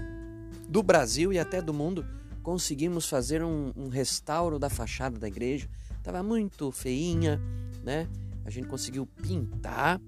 do 0.67 0.83
Brasil 0.83 1.31
e 1.31 1.39
até 1.39 1.61
do 1.61 1.73
mundo, 1.73 2.05
conseguimos 2.41 3.07
fazer 3.07 3.43
um, 3.43 3.71
um 3.75 3.89
restauro 3.89 4.57
da 4.57 4.69
fachada 4.69 5.19
da 5.19 5.27
igreja. 5.27 5.69
Estava 5.97 6.23
muito 6.23 6.71
feinha, 6.71 7.39
né? 7.83 8.07
A 8.43 8.49
gente 8.49 8.67
conseguiu 8.67 9.05
pintar, 9.05 10.01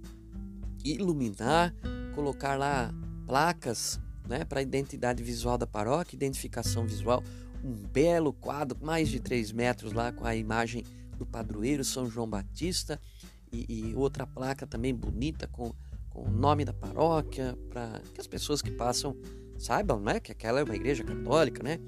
iluminar, 0.83 1.73
colocar 2.15 2.57
lá 2.57 2.93
placas 3.25 3.99
né, 4.27 4.43
para 4.43 4.59
a 4.59 4.63
identidade 4.63 5.23
visual 5.23 5.57
da 5.57 5.67
paróquia, 5.67 6.15
identificação 6.15 6.85
visual, 6.85 7.23
um 7.63 7.73
belo 7.73 8.33
quadro, 8.33 8.77
mais 8.81 9.09
de 9.09 9.19
3 9.19 9.51
metros 9.51 9.93
lá 9.93 10.11
com 10.11 10.25
a 10.25 10.35
imagem 10.35 10.83
do 11.17 11.25
padroeiro 11.25 11.83
São 11.83 12.09
João 12.09 12.27
Batista 12.27 12.99
e, 13.51 13.65
e 13.69 13.95
outra 13.95 14.25
placa 14.25 14.65
também 14.65 14.93
bonita 14.93 15.47
com, 15.47 15.73
com 16.09 16.23
o 16.23 16.31
nome 16.31 16.65
da 16.65 16.73
paróquia, 16.73 17.57
para 17.69 18.01
que 18.13 18.19
as 18.19 18.27
pessoas 18.27 18.61
que 18.61 18.71
passam 18.71 19.15
saibam 19.57 19.99
né, 19.99 20.19
que 20.19 20.31
aquela 20.31 20.59
é 20.59 20.63
uma 20.63 20.75
igreja 20.75 21.03
católica. 21.03 21.63
Né? 21.63 21.79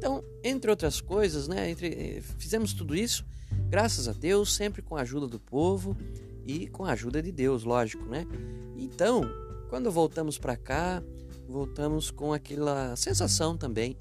Então, 0.00 0.24
entre 0.42 0.70
outras 0.70 0.98
coisas, 0.98 1.46
né, 1.46 1.68
entre, 1.68 1.88
eh, 1.88 2.22
fizemos 2.38 2.72
tudo 2.72 2.96
isso, 2.96 3.22
graças 3.68 4.08
a 4.08 4.14
Deus, 4.14 4.54
sempre 4.54 4.80
com 4.80 4.96
a 4.96 5.02
ajuda 5.02 5.26
do 5.26 5.38
povo 5.38 5.94
e 6.46 6.66
com 6.68 6.86
a 6.86 6.92
ajuda 6.92 7.22
de 7.22 7.30
Deus, 7.30 7.64
lógico. 7.64 8.06
Né? 8.06 8.26
Então, 8.78 9.20
quando 9.68 9.90
voltamos 9.90 10.38
para 10.38 10.56
cá, 10.56 11.02
voltamos 11.46 12.10
com 12.10 12.32
aquela 12.32 12.96
sensação 12.96 13.58
também 13.58 13.94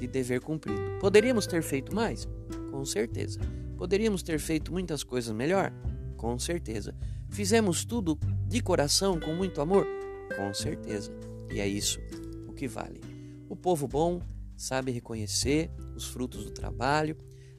de 0.00 0.06
dever 0.06 0.40
cumprido. 0.40 0.80
Poderíamos 0.98 1.46
ter 1.46 1.62
feito 1.62 1.94
mais? 1.94 2.26
Com 2.70 2.82
certeza. 2.86 3.38
Poderíamos 3.76 4.22
ter 4.22 4.38
feito 4.38 4.72
muitas 4.72 5.04
coisas 5.04 5.36
melhor? 5.36 5.70
Com 6.16 6.38
certeza. 6.38 6.96
Fizemos 7.28 7.84
tudo 7.84 8.18
de 8.48 8.62
coração, 8.62 9.20
com 9.20 9.34
muito 9.34 9.60
amor? 9.60 9.86
Com 10.34 10.54
certeza. 10.54 11.12
E 11.52 11.60
é 11.60 11.68
isso 11.68 12.00
o 12.48 12.54
que 12.54 12.66
vale. 12.66 13.02
O 13.50 13.54
povo 13.54 13.86
bom 13.86 14.18
sabe 14.62 14.92
reconhecer 14.92 15.70
os 15.96 16.06
frutos 16.06 16.44
do 16.44 16.50
trabalho. 16.50 17.16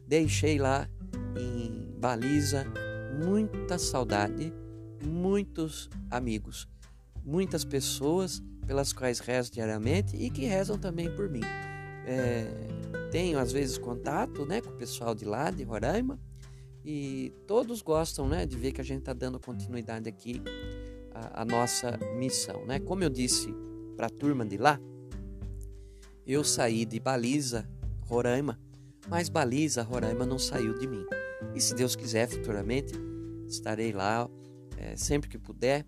Deixei 0.07 0.57
lá 0.57 0.89
em 1.38 2.00
Baliza 2.00 2.65
muita 3.24 3.77
saudade, 3.77 4.53
muitos 5.05 5.89
amigos, 6.10 6.67
muitas 7.24 7.65
pessoas 7.65 8.41
pelas 8.65 8.93
quais 8.93 9.19
rezo 9.19 9.51
diariamente 9.51 10.15
e 10.15 10.29
que 10.29 10.45
rezam 10.45 10.77
também 10.77 11.13
por 11.13 11.29
mim. 11.29 11.41
É, 12.05 12.48
tenho 13.12 13.38
às 13.38 13.51
vezes 13.51 13.77
contato 13.77 14.45
né, 14.45 14.62
com 14.62 14.69
o 14.69 14.77
pessoal 14.77 15.13
de 15.13 15.25
lá, 15.25 15.51
de 15.51 15.63
Roraima, 15.63 16.19
e 16.86 17.33
todos 17.48 17.81
gostam 17.81 18.27
né, 18.27 18.45
de 18.45 18.57
ver 18.57 18.72
que 18.72 18.81
a 18.81 18.83
gente 18.83 19.00
está 19.00 19.13
dando 19.13 19.39
continuidade 19.39 20.07
aqui 20.10 20.41
à, 21.13 21.41
à, 21.41 21.45
nossa 21.45 21.98
missão. 22.17 22.65
Né? 22.65 22.79
Como 22.79 23.03
eu 23.03 23.10
disse 23.10 23.53
para 23.95 24.07
a 24.07 24.10
turma 24.10 24.45
de 24.45 24.57
lá, 24.57 24.79
eu 26.25 26.44
saí 26.44 26.86
de 26.86 27.00
Baliza, 27.00 27.68
Roraima, 28.01 28.60
mas 29.10 29.30
Baliza, 29.30 29.84
Roraima 29.84 30.25
não 30.25 30.39
saiu 30.39 30.77
de 30.77 30.88
mim. 30.88 31.06
E 31.53 31.62
se 31.62 31.75
Deus 31.75 31.96
quiser, 31.96 32.27
futuramente 32.27 32.94
estarei 33.48 33.92
lá 33.92 34.30
é, 34.77 34.96
sempre 34.96 35.30
que 35.30 35.38
puder 35.38 35.86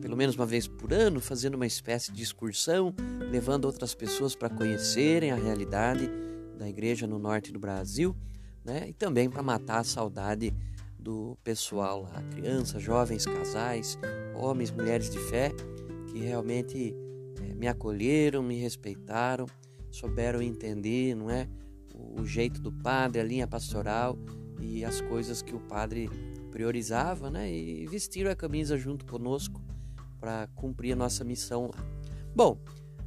pelo 0.00 0.16
menos 0.16 0.36
uma 0.36 0.46
vez 0.46 0.66
por 0.66 0.92
ano, 0.92 1.20
fazendo 1.20 1.54
uma 1.54 1.66
espécie 1.66 2.12
de 2.12 2.22
excursão, 2.22 2.94
levando 3.30 3.66
outras 3.66 3.94
pessoas 3.94 4.34
para 4.34 4.48
conhecerem 4.48 5.30
a 5.30 5.36
realidade 5.36 6.10
da 6.56 6.68
igreja 6.68 7.06
no 7.06 7.18
norte 7.18 7.52
do 7.52 7.58
Brasil, 7.58 8.16
né? 8.64 8.88
E 8.88 8.92
também 8.92 9.28
para 9.28 9.42
matar 9.42 9.80
a 9.80 9.84
saudade 9.84 10.54
do 10.98 11.36
pessoal 11.44 12.02
lá, 12.02 12.22
crianças, 12.30 12.82
jovens, 12.82 13.24
casais, 13.24 13.98
homens, 14.34 14.70
mulheres 14.70 15.10
de 15.10 15.18
fé, 15.18 15.52
que 16.08 16.18
realmente 16.18 16.94
me 17.58 17.66
acolheram, 17.66 18.40
me 18.40 18.56
respeitaram, 18.56 19.46
souberam 19.90 20.40
entender, 20.40 21.14
não 21.16 21.28
é, 21.28 21.48
o, 21.92 22.24
jeito 22.24 22.60
do 22.60 22.70
padre, 22.70 23.20
a 23.20 23.24
linha 23.24 23.48
pastoral 23.48 24.16
e 24.60 24.84
as 24.84 25.00
coisas 25.00 25.42
que 25.42 25.54
o 25.54 25.60
padre 25.60 26.08
priorizava, 26.52 27.30
né? 27.30 27.52
E 27.52 27.84
vestiram 27.86 28.30
a 28.30 28.36
camisa 28.36 28.76
junto 28.76 29.04
conosco 29.04 29.60
para 30.20 30.46
cumprir 30.54 30.92
a 30.92 30.96
nossa 30.96 31.24
missão 31.24 31.70
lá. 31.74 31.84
Bom, 32.34 32.58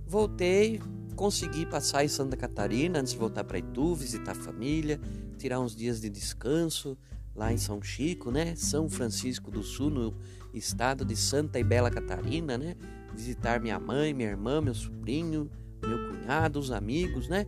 voltei, 0.05 0.81
consegui 1.15 1.65
passar 1.65 2.03
em 2.03 2.09
Santa 2.09 2.35
Catarina 2.35 2.99
antes 2.99 3.13
de 3.13 3.19
voltar 3.19 3.45
para 3.45 3.57
Itu, 3.57 3.95
visitar 3.95 4.33
a 4.33 4.35
família, 4.35 4.99
tirar 5.37 5.61
uns 5.61 5.73
dias 5.73 6.01
de 6.01 6.09
descanso 6.09 6.97
lá 7.33 7.53
em 7.53 7.57
São 7.57 7.81
Chico, 7.81 8.31
né? 8.31 8.53
São 8.55 8.89
Francisco 8.89 9.49
do 9.49 9.63
Sul, 9.63 9.89
no 9.89 10.13
estado 10.53 11.05
de 11.05 11.15
Santa 11.15 11.57
e 11.57 11.63
Bela 11.63 11.89
Catarina, 11.89 12.57
né? 12.57 12.75
Visitar 13.13 13.59
minha 13.59 13.79
mãe, 13.79 14.13
minha 14.13 14.29
irmã, 14.29 14.61
meu 14.61 14.73
sobrinho, 14.73 15.49
meu 15.85 16.09
cunhado, 16.09 16.59
os 16.59 16.71
amigos, 16.71 17.27
né? 17.27 17.45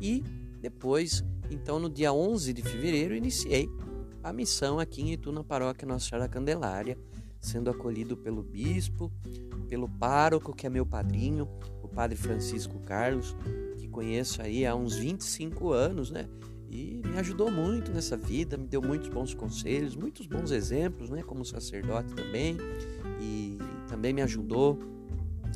E 0.00 0.22
depois, 0.60 1.24
então 1.50 1.78
no 1.78 1.90
dia 1.90 2.12
11 2.12 2.52
de 2.52 2.62
fevereiro, 2.62 3.14
iniciei 3.14 3.68
a 4.22 4.32
missão 4.32 4.78
aqui 4.78 5.02
em 5.02 5.12
Itu, 5.12 5.32
na 5.32 5.42
paróquia 5.42 5.86
Nossa 5.86 6.08
Senhora 6.08 6.28
Candelária, 6.28 6.96
sendo 7.40 7.68
acolhido 7.68 8.16
pelo 8.16 8.42
bispo, 8.42 9.12
pelo 9.68 9.88
pároco, 9.88 10.54
que 10.54 10.66
é 10.66 10.70
meu 10.70 10.86
padrinho, 10.86 11.48
o 11.82 11.88
padre 11.88 12.16
Francisco 12.16 12.78
Carlos, 12.80 13.36
que 13.78 13.88
conheço 13.88 14.40
aí 14.40 14.64
há 14.64 14.74
uns 14.74 14.94
25 14.94 15.72
anos, 15.72 16.10
né? 16.10 16.28
E 16.70 17.02
me 17.04 17.18
ajudou 17.18 17.50
muito 17.50 17.92
nessa 17.92 18.16
vida, 18.16 18.56
me 18.56 18.66
deu 18.66 18.80
muitos 18.80 19.08
bons 19.08 19.34
conselhos, 19.34 19.94
muitos 19.96 20.26
bons 20.26 20.52
exemplos, 20.52 21.10
né? 21.10 21.22
Como 21.22 21.44
sacerdote 21.44 22.14
também, 22.14 22.56
e 23.20 23.58
também 23.88 24.12
me 24.12 24.22
ajudou 24.22 24.78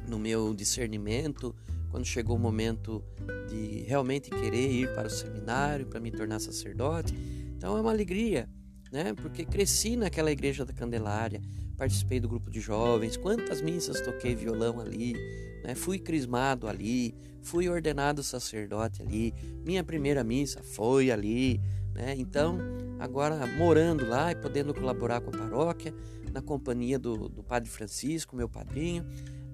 no 0.08 0.18
meu 0.18 0.54
discernimento 0.54 1.54
quando 1.90 2.04
chegou 2.04 2.36
o 2.36 2.38
momento 2.38 3.02
de 3.48 3.82
realmente 3.82 4.28
querer 4.28 4.70
ir 4.70 4.94
para 4.94 5.06
o 5.06 5.10
seminário, 5.10 5.86
para 5.86 6.00
me 6.00 6.10
tornar 6.10 6.40
sacerdote. 6.40 7.14
Então 7.56 7.76
é 7.76 7.80
uma 7.80 7.90
alegria 7.90 8.48
né? 8.92 9.14
Porque 9.14 9.44
cresci 9.44 9.96
naquela 9.96 10.30
igreja 10.30 10.64
da 10.64 10.72
Candelária, 10.72 11.40
participei 11.76 12.20
do 12.20 12.28
grupo 12.28 12.50
de 12.50 12.60
jovens, 12.60 13.16
quantas 13.16 13.60
missas 13.60 14.00
toquei 14.00 14.34
violão 14.34 14.80
ali, 14.80 15.14
né? 15.64 15.74
Fui 15.74 15.98
crismado 15.98 16.68
ali, 16.68 17.14
fui 17.42 17.68
ordenado 17.68 18.22
sacerdote 18.22 19.02
ali, 19.02 19.34
minha 19.64 19.84
primeira 19.84 20.22
missa 20.24 20.62
foi 20.62 21.10
ali, 21.10 21.60
né? 21.94 22.14
Então, 22.16 22.58
agora 22.98 23.46
morando 23.46 24.08
lá 24.08 24.32
e 24.32 24.36
podendo 24.36 24.72
colaborar 24.72 25.20
com 25.20 25.30
a 25.30 25.38
paróquia, 25.38 25.94
na 26.32 26.42
companhia 26.42 26.98
do, 26.98 27.28
do 27.28 27.42
Padre 27.42 27.70
Francisco, 27.70 28.36
meu 28.36 28.48
padrinho, 28.48 29.04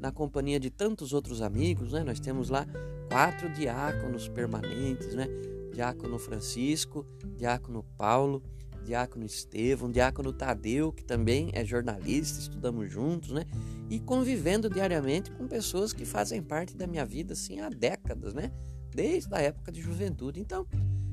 na 0.02 0.10
companhia 0.10 0.58
de 0.58 0.68
tantos 0.68 1.12
outros 1.12 1.40
amigos, 1.40 1.92
né? 1.92 2.02
Nós 2.02 2.18
temos 2.18 2.50
lá 2.50 2.66
quatro 3.08 3.48
diáconos 3.48 4.28
permanentes, 4.28 5.14
né? 5.14 5.28
Diácono 5.72 6.18
Francisco, 6.18 7.06
Diácono 7.36 7.84
Paulo, 7.96 8.42
diácono 8.84 9.24
Estevão, 9.24 9.88
diácono 9.88 10.32
Tadeu, 10.32 10.92
que 10.92 11.04
também 11.04 11.50
é 11.52 11.64
jornalista, 11.64 12.40
estudamos 12.40 12.90
juntos, 12.90 13.30
né? 13.30 13.44
E 13.88 14.00
convivendo 14.00 14.68
diariamente 14.68 15.30
com 15.30 15.46
pessoas 15.46 15.92
que 15.92 16.04
fazem 16.04 16.42
parte 16.42 16.76
da 16.76 16.88
minha 16.88 17.06
vida 17.06 17.34
assim 17.34 17.60
há 17.60 17.68
décadas, 17.68 18.34
né? 18.34 18.50
Desde 18.90 19.32
a 19.32 19.40
época 19.40 19.70
de 19.70 19.80
juventude. 19.80 20.40
Então, 20.40 20.66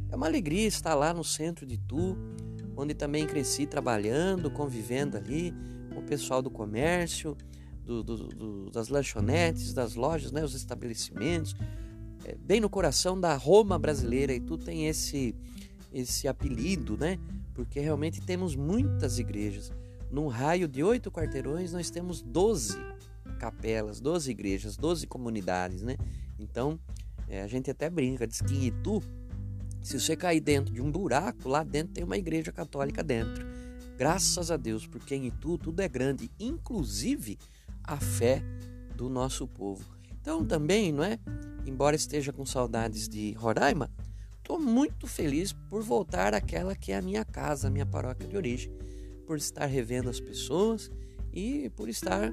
é 0.09 0.15
uma 0.15 0.25
alegria 0.25 0.67
estar 0.67 0.95
lá 0.95 1.13
no 1.13 1.23
centro 1.23 1.63
de 1.63 1.77
Tu, 1.77 2.17
onde 2.75 2.95
também 2.95 3.27
cresci 3.27 3.67
trabalhando, 3.67 4.49
convivendo 4.49 5.15
ali 5.15 5.53
com 5.93 5.99
o 5.99 6.03
pessoal 6.03 6.41
do 6.41 6.49
comércio, 6.49 7.37
do, 7.89 8.03
do, 8.03 8.27
do, 8.27 8.69
das 8.69 8.89
lanchonetes, 8.89 9.73
das 9.73 9.95
lojas, 9.95 10.31
né? 10.31 10.43
Os 10.43 10.53
estabelecimentos, 10.53 11.55
é, 12.23 12.35
bem 12.35 12.59
no 12.59 12.69
coração 12.69 13.19
da 13.19 13.35
Roma 13.35 13.79
brasileira. 13.79 14.33
E 14.33 14.39
Tu 14.39 14.57
tem 14.57 14.87
esse 14.87 15.35
esse 15.91 16.27
apelido, 16.27 16.95
né? 16.95 17.17
porque 17.59 17.81
realmente 17.81 18.21
temos 18.21 18.55
muitas 18.55 19.19
igrejas. 19.19 19.69
Num 20.09 20.27
raio 20.27 20.65
de 20.65 20.81
oito 20.81 21.11
quarteirões, 21.11 21.73
nós 21.73 21.89
temos 21.89 22.21
12 22.21 22.77
capelas, 23.37 23.99
12 23.99 24.31
igrejas, 24.31 24.77
12 24.77 25.05
comunidades, 25.05 25.81
né? 25.81 25.97
Então, 26.39 26.79
é, 27.27 27.41
a 27.41 27.47
gente 27.47 27.69
até 27.69 27.89
brinca, 27.89 28.25
diz 28.25 28.41
que 28.41 28.55
em 28.55 28.67
Itu, 28.67 29.03
se 29.81 29.99
você 29.99 30.15
cair 30.15 30.39
dentro 30.39 30.73
de 30.73 30.81
um 30.81 30.89
buraco, 30.89 31.49
lá 31.49 31.61
dentro 31.61 31.95
tem 31.95 32.03
uma 32.05 32.17
igreja 32.17 32.49
católica 32.49 33.03
dentro. 33.03 33.45
Graças 33.97 34.49
a 34.49 34.55
Deus, 34.55 34.87
porque 34.87 35.13
em 35.13 35.27
Itu 35.27 35.57
tudo 35.57 35.81
é 35.81 35.89
grande, 35.89 36.31
inclusive 36.39 37.37
a 37.93 37.97
fé 37.97 38.43
do 38.95 39.09
nosso 39.09 39.47
povo. 39.47 39.83
Então, 40.21 40.45
também, 40.45 40.91
não 40.91 41.03
é? 41.03 41.19
Embora 41.65 41.95
esteja 41.95 42.31
com 42.31 42.45
saudades 42.45 43.07
de 43.07 43.33
Roraima, 43.33 43.89
Estou 44.49 44.59
muito 44.59 45.05
feliz 45.05 45.53
por 45.53 45.83
voltar 45.83 46.33
àquela 46.33 46.75
que 46.75 46.91
é 46.91 46.97
a 46.97 47.03
minha 47.03 47.23
casa, 47.23 47.67
a 47.67 47.69
minha 47.69 47.85
paróquia 47.85 48.27
de 48.27 48.35
origem, 48.35 48.73
por 49.27 49.37
estar 49.37 49.67
revendo 49.67 50.09
as 50.09 50.19
pessoas 50.19 50.89
e 51.31 51.69
por 51.75 51.87
estar 51.87 52.31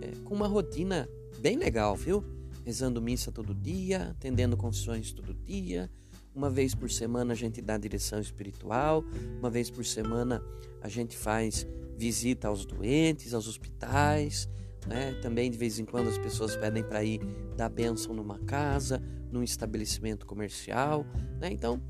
é, 0.00 0.10
com 0.24 0.34
uma 0.34 0.48
rotina 0.48 1.08
bem 1.38 1.56
legal, 1.56 1.94
viu? 1.94 2.24
Rezando 2.64 3.00
missa 3.00 3.30
todo 3.30 3.54
dia, 3.54 4.08
atendendo 4.10 4.56
confissões 4.56 5.12
todo 5.12 5.32
dia, 5.32 5.88
Uma 6.34 6.50
vez 6.50 6.74
por 6.74 6.90
semana 6.90 7.32
a 7.32 7.36
gente 7.36 7.62
dá 7.62 7.78
direção 7.78 8.18
espiritual, 8.18 9.04
uma 9.38 9.48
vez 9.48 9.70
por 9.70 9.86
semana 9.86 10.42
a 10.80 10.88
gente 10.88 11.16
faz 11.16 11.64
visita 11.96 12.48
aos 12.48 12.66
doentes, 12.66 13.34
aos 13.34 13.46
hospitais, 13.46 14.48
né? 14.86 15.18
Também 15.22 15.50
de 15.50 15.58
vez 15.58 15.78
em 15.78 15.84
quando 15.84 16.08
as 16.08 16.18
pessoas 16.18 16.56
pedem 16.56 16.82
para 16.82 17.02
ir 17.04 17.20
dar 17.56 17.68
bênção 17.68 18.14
numa 18.14 18.38
casa, 18.40 19.02
num 19.30 19.42
estabelecimento 19.42 20.26
comercial, 20.26 21.06
né? 21.40 21.50
Então, 21.50 21.80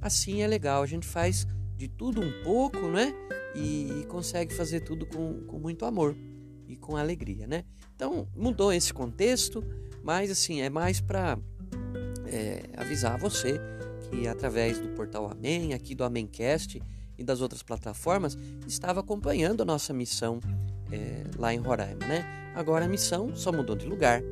assim 0.00 0.42
é 0.42 0.46
legal, 0.46 0.82
a 0.82 0.86
gente 0.86 1.06
faz 1.06 1.46
de 1.76 1.88
tudo 1.88 2.20
um 2.20 2.42
pouco, 2.42 2.88
né? 2.88 3.12
E, 3.54 4.00
e 4.00 4.06
consegue 4.06 4.54
fazer 4.54 4.80
tudo 4.80 5.06
com, 5.06 5.44
com 5.46 5.58
muito 5.58 5.84
amor 5.84 6.16
e 6.66 6.76
com 6.76 6.96
alegria, 6.96 7.46
né? 7.46 7.64
Então, 7.94 8.26
mudou 8.34 8.72
esse 8.72 8.92
contexto, 8.92 9.62
mas 10.02 10.30
assim, 10.30 10.60
é 10.60 10.70
mais 10.70 11.00
para 11.00 11.38
é, 12.26 12.62
avisar 12.76 13.18
você 13.18 13.60
que 14.10 14.28
através 14.28 14.78
do 14.78 14.88
portal 14.88 15.30
Amém, 15.30 15.72
aqui 15.72 15.94
do 15.94 16.04
Amencast 16.04 16.82
e 17.18 17.24
das 17.24 17.40
outras 17.40 17.62
plataformas, 17.62 18.36
estava 18.66 19.00
acompanhando 19.00 19.62
a 19.62 19.64
nossa 19.64 19.92
missão 19.92 20.40
é, 20.92 21.24
lá 21.38 21.52
em 21.52 21.58
Roraima, 21.58 22.06
né? 22.06 22.52
Agora 22.54 22.84
a 22.84 22.88
missão 22.88 23.34
só 23.34 23.50
mudou 23.50 23.74
de 23.74 23.86
lugar, 23.86 24.22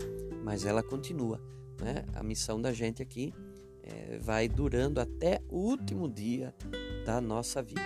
mas 0.44 0.64
ela 0.64 0.82
continua, 0.82 1.40
né? 1.80 2.04
A 2.14 2.22
missão 2.22 2.60
da 2.60 2.72
gente 2.72 3.02
aqui 3.02 3.32
é, 3.82 4.18
vai 4.18 4.48
durando 4.48 5.00
até 5.00 5.40
o 5.48 5.56
último 5.56 6.08
dia 6.08 6.54
da 7.04 7.20
nossa 7.20 7.62
vida, 7.62 7.80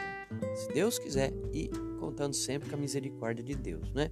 se 0.56 0.68
Deus 0.72 0.98
quiser 0.98 1.32
e 1.52 1.70
contando 2.00 2.34
sempre 2.34 2.68
com 2.68 2.74
a 2.74 2.78
misericórdia 2.78 3.44
de 3.44 3.54
Deus, 3.54 3.92
né? 3.92 4.10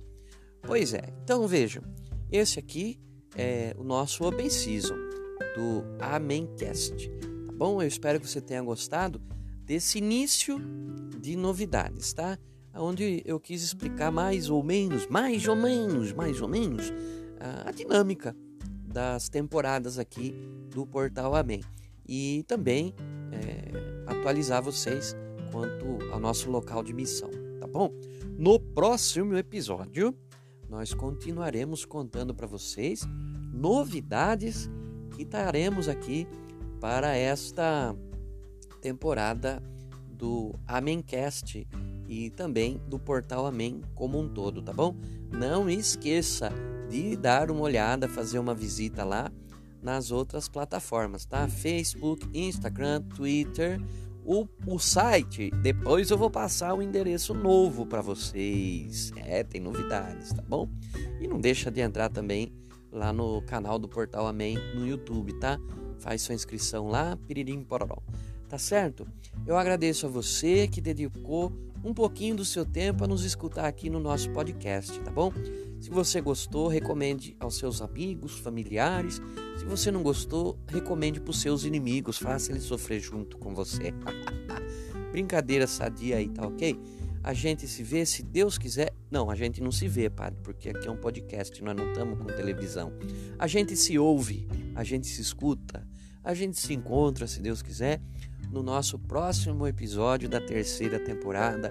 Pois 0.62 0.94
é, 0.94 1.02
então 1.24 1.46
vejam, 1.48 1.82
esse 2.30 2.58
aqui 2.58 3.00
é 3.36 3.74
o 3.76 3.82
nosso 3.82 4.24
Open 4.24 4.48
Season 4.48 4.94
do 5.56 5.84
Amencast, 5.98 7.10
tá 7.46 7.52
bom? 7.52 7.82
Eu 7.82 7.88
espero 7.88 8.20
que 8.20 8.28
você 8.28 8.40
tenha 8.40 8.62
gostado 8.62 9.20
desse 9.64 9.98
início 9.98 10.58
de 11.20 11.36
novidades, 11.36 12.12
tá? 12.12 12.38
Onde 12.74 13.22
eu 13.24 13.38
quis 13.38 13.62
explicar 13.62 14.10
mais 14.10 14.48
ou 14.48 14.62
menos, 14.62 15.06
mais 15.06 15.46
ou 15.46 15.56
menos, 15.56 16.12
mais 16.12 16.40
ou 16.40 16.48
menos, 16.48 16.92
a 17.66 17.70
dinâmica 17.70 18.34
das 18.86 19.28
temporadas 19.28 19.98
aqui 19.98 20.34
do 20.70 20.86
Portal 20.86 21.34
Amém. 21.34 21.62
E 22.06 22.44
também 22.46 22.94
é, 23.30 24.10
atualizar 24.10 24.62
vocês 24.62 25.14
quanto 25.50 25.98
ao 26.12 26.20
nosso 26.20 26.50
local 26.50 26.82
de 26.82 26.92
missão, 26.92 27.30
tá 27.60 27.66
bom? 27.66 27.90
No 28.38 28.58
próximo 28.58 29.36
episódio, 29.36 30.16
nós 30.68 30.94
continuaremos 30.94 31.84
contando 31.84 32.34
para 32.34 32.46
vocês 32.46 33.02
novidades 33.52 34.70
que 35.16 35.24
traremos 35.24 35.88
aqui 35.88 36.26
para 36.80 37.14
esta 37.14 37.94
temporada 38.80 39.62
do 40.08 40.54
Amencast 40.66 41.66
e 42.12 42.28
também 42.28 42.78
do 42.86 42.98
portal 42.98 43.46
Amém 43.46 43.80
como 43.94 44.20
um 44.20 44.28
todo, 44.28 44.60
tá 44.60 44.70
bom? 44.70 44.94
Não 45.30 45.70
esqueça 45.70 46.52
de 46.90 47.16
dar 47.16 47.50
uma 47.50 47.62
olhada, 47.62 48.06
fazer 48.06 48.38
uma 48.38 48.54
visita 48.54 49.02
lá 49.02 49.32
nas 49.82 50.10
outras 50.10 50.46
plataformas, 50.46 51.24
tá? 51.24 51.48
Facebook, 51.48 52.28
Instagram, 52.34 53.00
Twitter, 53.00 53.80
o, 54.26 54.46
o 54.66 54.78
site. 54.78 55.50
Depois 55.62 56.10
eu 56.10 56.18
vou 56.18 56.30
passar 56.30 56.74
o 56.74 56.82
endereço 56.82 57.32
novo 57.32 57.86
para 57.86 58.02
vocês. 58.02 59.10
É, 59.16 59.42
tem 59.42 59.60
novidades, 59.60 60.34
tá 60.34 60.42
bom? 60.46 60.68
E 61.18 61.26
não 61.26 61.40
deixa 61.40 61.70
de 61.70 61.80
entrar 61.80 62.10
também 62.10 62.52
lá 62.92 63.10
no 63.10 63.40
canal 63.42 63.78
do 63.78 63.88
Portal 63.88 64.26
Amém 64.26 64.58
no 64.74 64.86
YouTube, 64.86 65.32
tá? 65.40 65.58
Faz 65.98 66.20
sua 66.20 66.34
inscrição 66.34 66.88
lá, 66.88 67.16
piririm 67.26 67.64
pororó 67.64 68.02
tá 68.52 68.58
certo? 68.58 69.08
Eu 69.46 69.56
agradeço 69.56 70.04
a 70.04 70.10
você 70.10 70.68
que 70.68 70.78
dedicou 70.78 71.50
um 71.84 71.92
pouquinho 71.92 72.36
do 72.36 72.44
seu 72.44 72.64
tempo 72.64 73.04
a 73.04 73.06
nos 73.08 73.24
escutar 73.24 73.66
aqui 73.66 73.90
no 73.90 73.98
nosso 73.98 74.30
podcast, 74.30 75.00
tá 75.00 75.10
bom? 75.10 75.32
Se 75.80 75.90
você 75.90 76.20
gostou, 76.20 76.68
recomende 76.68 77.36
aos 77.40 77.58
seus 77.58 77.82
amigos, 77.82 78.38
familiares. 78.38 79.20
Se 79.58 79.64
você 79.64 79.90
não 79.90 80.02
gostou, 80.02 80.58
recomende 80.68 81.20
para 81.20 81.30
os 81.30 81.40
seus 81.40 81.64
inimigos, 81.64 82.18
faça 82.18 82.52
ele 82.52 82.60
sofrer 82.60 83.00
junto 83.00 83.36
com 83.36 83.52
você. 83.52 83.92
Brincadeira 85.10 85.66
sadia 85.66 86.18
aí, 86.18 86.28
tá 86.28 86.46
ok? 86.46 86.78
A 87.24 87.32
gente 87.34 87.68
se 87.68 87.82
vê, 87.82 88.04
se 88.06 88.22
Deus 88.22 88.58
quiser. 88.58 88.92
Não, 89.10 89.30
a 89.30 89.34
gente 89.34 89.60
não 89.60 89.70
se 89.70 89.86
vê, 89.86 90.08
padre, 90.08 90.40
porque 90.42 90.70
aqui 90.70 90.88
é 90.88 90.90
um 90.90 90.96
podcast, 90.96 91.62
nós 91.62 91.76
não 91.76 91.88
estamos 91.88 92.18
com 92.18 92.26
televisão. 92.26 92.92
A 93.38 93.46
gente 93.46 93.76
se 93.76 93.98
ouve, 93.98 94.48
a 94.74 94.82
gente 94.82 95.06
se 95.06 95.20
escuta, 95.20 95.86
a 96.24 96.34
gente 96.34 96.58
se 96.58 96.72
encontra, 96.72 97.26
se 97.26 97.40
Deus 97.40 97.60
quiser 97.62 98.00
no 98.52 98.62
nosso 98.62 98.98
próximo 98.98 99.66
episódio 99.66 100.28
da 100.28 100.40
terceira 100.40 101.00
temporada 101.00 101.70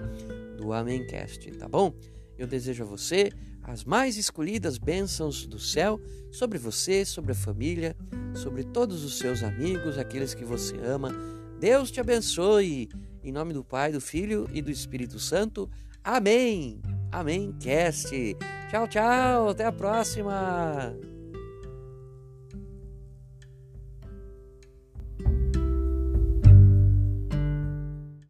do 0.58 0.72
Amencast, 0.72 1.50
tá 1.52 1.68
bom? 1.68 1.94
Eu 2.36 2.46
desejo 2.46 2.82
a 2.82 2.86
você 2.86 3.30
as 3.62 3.84
mais 3.84 4.16
escolhidas 4.16 4.76
bênçãos 4.76 5.46
do 5.46 5.58
céu 5.58 6.00
sobre 6.32 6.58
você, 6.58 7.04
sobre 7.04 7.32
a 7.32 7.36
família, 7.36 7.96
sobre 8.34 8.64
todos 8.64 9.04
os 9.04 9.18
seus 9.18 9.42
amigos, 9.42 9.96
aqueles 9.96 10.34
que 10.34 10.44
você 10.44 10.76
ama. 10.78 11.14
Deus 11.60 11.90
te 11.90 12.00
abençoe. 12.00 12.88
Em 13.22 13.30
nome 13.30 13.54
do 13.54 13.62
Pai, 13.62 13.92
do 13.92 14.00
Filho 14.00 14.48
e 14.52 14.60
do 14.60 14.70
Espírito 14.70 15.20
Santo. 15.20 15.70
Amém. 16.02 16.82
Amém. 17.12 17.54
Cast. 17.60 18.10
Tchau, 18.68 18.88
tchau. 18.88 19.50
Até 19.50 19.64
a 19.64 19.72
próxima. 19.72 21.11